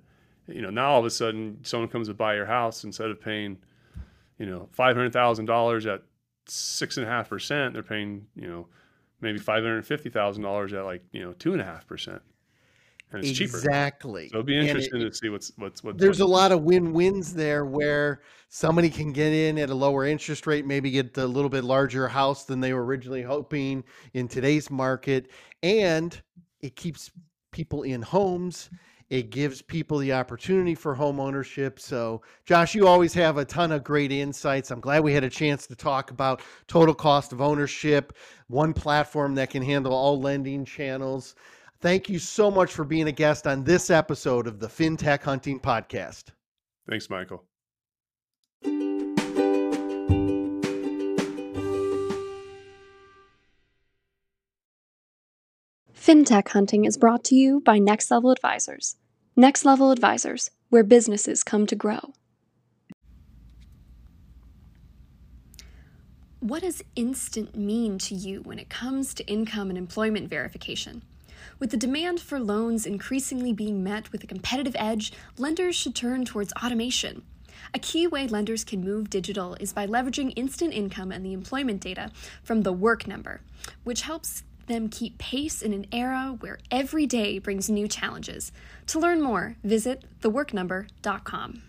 you 0.47 0.61
know, 0.61 0.69
now 0.69 0.91
all 0.91 0.99
of 0.99 1.05
a 1.05 1.09
sudden 1.09 1.59
someone 1.63 1.89
comes 1.89 2.07
to 2.07 2.13
buy 2.13 2.35
your 2.35 2.45
house 2.45 2.83
instead 2.83 3.09
of 3.09 3.21
paying, 3.21 3.57
you 4.37 4.45
know, 4.45 4.67
five 4.71 4.95
hundred 4.95 5.13
thousand 5.13 5.45
dollars 5.45 5.85
at 5.85 6.03
six 6.47 6.97
and 6.97 7.05
a 7.05 7.09
half 7.09 7.29
percent, 7.29 7.73
they're 7.73 7.83
paying, 7.83 8.25
you 8.35 8.47
know, 8.47 8.67
maybe 9.21 9.37
five 9.37 9.63
hundred 9.63 9.85
fifty 9.85 10.09
thousand 10.09 10.43
dollars 10.43 10.73
at 10.73 10.83
like 10.83 11.03
you 11.11 11.21
know 11.21 11.33
two 11.33 11.53
and 11.53 11.61
a 11.61 11.65
half 11.65 11.87
percent 11.87 12.21
and 13.11 13.23
it's 13.23 13.39
exactly. 13.39 13.45
cheaper. 13.45 13.57
Exactly. 13.57 14.29
So 14.29 14.35
it'll 14.35 14.43
be 14.43 14.57
interesting 14.57 15.01
it, 15.01 15.09
to 15.09 15.13
see 15.13 15.29
what's 15.29 15.51
what's 15.57 15.83
what. 15.83 15.97
There's 15.97 16.19
a 16.19 16.25
lot 16.25 16.51
of 16.51 16.63
win-wins 16.63 17.33
there 17.33 17.65
where 17.65 18.21
somebody 18.49 18.89
can 18.89 19.13
get 19.13 19.33
in 19.33 19.57
at 19.57 19.69
a 19.69 19.75
lower 19.75 20.05
interest 20.05 20.47
rate, 20.47 20.65
maybe 20.65 20.91
get 20.91 21.17
a 21.17 21.25
little 21.25 21.49
bit 21.49 21.63
larger 21.63 22.07
house 22.07 22.45
than 22.45 22.59
they 22.59 22.73
were 22.73 22.85
originally 22.85 23.23
hoping 23.23 23.83
in 24.13 24.27
today's 24.27 24.69
market, 24.69 25.31
and 25.63 26.21
it 26.61 26.75
keeps 26.75 27.11
people 27.51 27.83
in 27.83 28.01
homes. 28.01 28.69
It 29.09 29.31
gives 29.31 29.63
people 29.63 29.97
the 29.97 30.13
opportunity 30.13 30.75
for 30.75 30.93
home 30.93 31.19
ownership. 31.19 31.79
So, 31.79 32.21
Josh, 32.45 32.75
you 32.75 32.87
always 32.87 33.11
have 33.15 33.37
a 33.37 33.45
ton 33.45 33.71
of 33.71 33.83
great 33.83 34.11
insights. 34.11 34.69
I'm 34.69 34.79
glad 34.79 35.03
we 35.03 35.13
had 35.13 35.23
a 35.23 35.29
chance 35.31 35.65
to 35.65 35.75
talk 35.75 36.11
about 36.11 36.43
total 36.67 36.93
cost 36.93 37.33
of 37.33 37.41
ownership, 37.41 38.15
one 38.49 38.71
platform 38.71 39.33
that 39.33 39.49
can 39.49 39.63
handle 39.63 39.93
all 39.93 40.21
lending 40.21 40.63
channels. 40.63 41.33
Thank 41.81 42.09
you 42.09 42.19
so 42.19 42.51
much 42.51 42.73
for 42.73 42.83
being 42.83 43.07
a 43.07 43.11
guest 43.13 43.47
on 43.47 43.63
this 43.63 43.89
episode 43.89 44.47
of 44.47 44.59
the 44.59 44.67
FinTech 44.67 45.23
Hunting 45.23 45.61
Podcast. 45.61 46.25
Thanks, 46.89 47.09
Michael. 47.09 47.45
FinTech 55.93 56.49
Hunting 56.49 56.83
is 56.83 56.97
brought 56.97 57.23
to 57.25 57.35
you 57.35 57.61
by 57.61 57.77
Next 57.79 58.11
Level 58.11 58.31
Advisors. 58.31 58.97
Next 59.37 59.63
Level 59.63 59.91
Advisors, 59.91 60.51
where 60.69 60.83
businesses 60.83 61.43
come 61.43 61.65
to 61.67 61.75
grow. 61.75 62.13
What 66.41 66.63
does 66.63 66.83
instant 66.97 67.55
mean 67.55 67.99
to 67.99 68.15
you 68.15 68.41
when 68.41 68.59
it 68.59 68.69
comes 68.69 69.13
to 69.13 69.25
income 69.27 69.69
and 69.69 69.77
employment 69.77 70.29
verification? 70.29 71.03
With 71.59 71.71
the 71.71 71.77
demand 71.77 72.19
for 72.19 72.39
loans 72.39 72.85
increasingly 72.85 73.53
being 73.53 73.83
met 73.83 74.11
with 74.11 74.23
a 74.23 74.27
competitive 74.27 74.75
edge, 74.77 75.11
lenders 75.37 75.75
should 75.75 75.95
turn 75.95 76.25
towards 76.25 76.53
automation. 76.63 77.23
A 77.73 77.79
key 77.79 78.07
way 78.07 78.27
lenders 78.27 78.63
can 78.63 78.83
move 78.83 79.09
digital 79.09 79.55
is 79.59 79.73
by 79.73 79.85
leveraging 79.85 80.33
instant 80.35 80.73
income 80.73 81.11
and 81.11 81.25
the 81.25 81.33
employment 81.33 81.81
data 81.81 82.11
from 82.41 82.61
the 82.61 82.73
work 82.73 83.07
number, 83.07 83.41
which 83.83 84.01
helps 84.01 84.43
them 84.67 84.87
keep 84.87 85.17
pace 85.17 85.61
in 85.61 85.73
an 85.73 85.85
era 85.91 86.37
where 86.39 86.59
every 86.71 87.05
day 87.05 87.39
brings 87.39 87.69
new 87.69 87.87
challenges. 87.87 88.51
To 88.87 88.99
learn 88.99 89.21
more, 89.21 89.57
visit 89.63 90.05
theworknumber.com. 90.21 91.63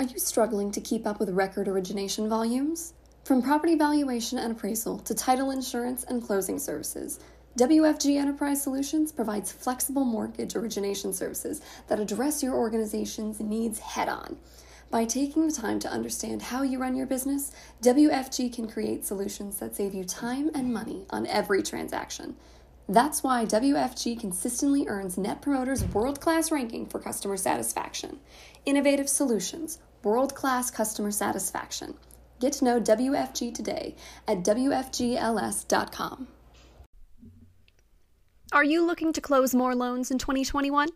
Are 0.00 0.06
you 0.06 0.18
struggling 0.18 0.72
to 0.72 0.80
keep 0.80 1.06
up 1.06 1.20
with 1.20 1.30
record 1.30 1.68
origination 1.68 2.28
volumes? 2.28 2.94
From 3.24 3.40
property 3.40 3.76
valuation 3.76 4.36
and 4.38 4.50
appraisal 4.50 4.98
to 4.98 5.14
title 5.14 5.52
insurance 5.52 6.02
and 6.02 6.20
closing 6.20 6.58
services, 6.58 7.20
WFG 7.56 8.16
Enterprise 8.16 8.60
Solutions 8.60 9.12
provides 9.12 9.52
flexible 9.52 10.04
mortgage 10.04 10.56
origination 10.56 11.12
services 11.12 11.60
that 11.86 12.00
address 12.00 12.42
your 12.42 12.54
organization's 12.54 13.38
needs 13.38 13.78
head 13.78 14.08
on. 14.08 14.38
By 14.90 15.04
taking 15.04 15.46
the 15.46 15.52
time 15.52 15.78
to 15.80 15.88
understand 15.88 16.42
how 16.42 16.62
you 16.62 16.80
run 16.80 16.96
your 16.96 17.06
business, 17.06 17.52
WFG 17.82 18.52
can 18.52 18.68
create 18.68 19.06
solutions 19.06 19.58
that 19.58 19.76
save 19.76 19.94
you 19.94 20.02
time 20.02 20.50
and 20.52 20.74
money 20.74 21.06
on 21.10 21.24
every 21.28 21.62
transaction. 21.62 22.34
That's 22.88 23.22
why 23.22 23.46
WFG 23.46 24.18
consistently 24.18 24.88
earns 24.88 25.16
Net 25.16 25.40
Promoter's 25.40 25.84
world 25.84 26.20
class 26.20 26.50
ranking 26.50 26.86
for 26.86 26.98
customer 26.98 27.36
satisfaction. 27.36 28.18
Innovative 28.66 29.08
solutions, 29.08 29.78
world 30.02 30.34
class 30.34 30.72
customer 30.72 31.12
satisfaction. 31.12 31.94
Get 32.42 32.54
to 32.54 32.64
know 32.64 32.80
WFG 32.80 33.54
today 33.54 33.94
at 34.26 34.38
WFGLS.com. 34.38 36.26
Are 38.52 38.64
you 38.64 38.84
looking 38.84 39.12
to 39.12 39.20
close 39.20 39.54
more 39.54 39.76
loans 39.76 40.10
in 40.10 40.18
2021? 40.18 40.88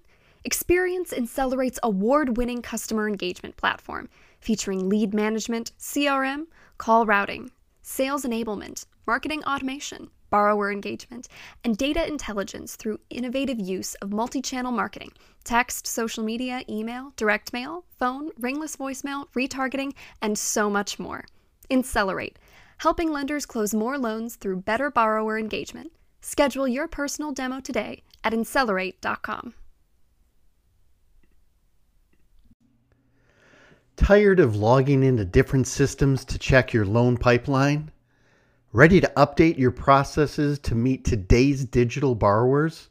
Experience 0.42 1.12
Insellerate's 1.12 1.78
award 1.85 2.37
winning 2.37 2.62
customer 2.62 3.06
engagement 3.06 3.56
platform 3.56 4.09
featuring 4.40 4.88
lead 4.88 5.14
management, 5.14 5.70
CRM, 5.78 6.46
call 6.78 7.06
routing, 7.06 7.52
sales 7.80 8.24
enablement, 8.24 8.85
marketing 9.06 9.44
automation, 9.44 10.11
borrower 10.30 10.72
engagement, 10.72 11.28
and 11.62 11.78
data 11.78 12.04
intelligence 12.09 12.74
through 12.74 12.98
innovative 13.09 13.61
use 13.61 13.94
of 14.02 14.12
multi 14.12 14.42
channel 14.42 14.72
marketing 14.72 15.12
text, 15.44 15.87
social 15.87 16.24
media, 16.24 16.62
email, 16.68 17.12
direct 17.14 17.52
mail, 17.52 17.85
phone, 18.00 18.32
ringless 18.37 18.74
voicemail, 18.74 19.28
retargeting, 19.37 19.92
and 20.20 20.37
so 20.37 20.68
much 20.68 20.98
more. 20.98 21.24
Insellerate, 21.70 22.37
helping 22.79 23.11
lenders 23.11 23.46
close 23.46 23.74
more 23.74 23.98
loans 23.98 24.37
through 24.37 24.62
better 24.62 24.90
borrower 24.90 25.38
engagement. 25.38 25.92
Schedule 26.20 26.66
your 26.66 26.88
personal 26.88 27.33
demo 27.33 27.61
today 27.61 28.02
at 28.24 28.33
Insellerate.com. 28.33 29.55
Tired 33.96 34.40
of 34.40 34.57
logging 34.57 35.02
into 35.02 35.24
different 35.24 35.66
systems 35.66 36.24
to 36.26 36.38
check 36.38 36.72
your 36.72 36.85
loan 36.85 37.16
pipeline? 37.16 37.90
Ready 38.72 39.00
to 39.00 39.12
update 39.16 39.57
your 39.57 39.70
processes 39.70 40.59
to 40.59 40.74
meet 40.74 41.05
today's 41.05 41.64
digital 41.64 42.14
borrowers? 42.14 42.90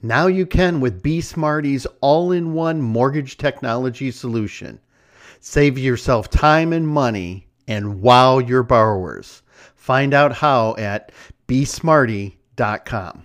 Now 0.00 0.28
you 0.28 0.46
can 0.46 0.80
with 0.80 1.02
BeSmartee's 1.02 1.86
all 2.00 2.32
in 2.32 2.54
one 2.54 2.80
mortgage 2.80 3.36
technology 3.36 4.10
solution. 4.10 4.80
Save 5.38 5.78
yourself 5.78 6.30
time 6.30 6.72
and 6.72 6.88
money 6.88 7.46
and 7.66 8.00
wow 8.00 8.38
your 8.38 8.62
borrowers. 8.62 9.42
Find 9.74 10.14
out 10.14 10.34
how 10.34 10.74
at 10.76 11.12
besmartee.com. 11.48 13.22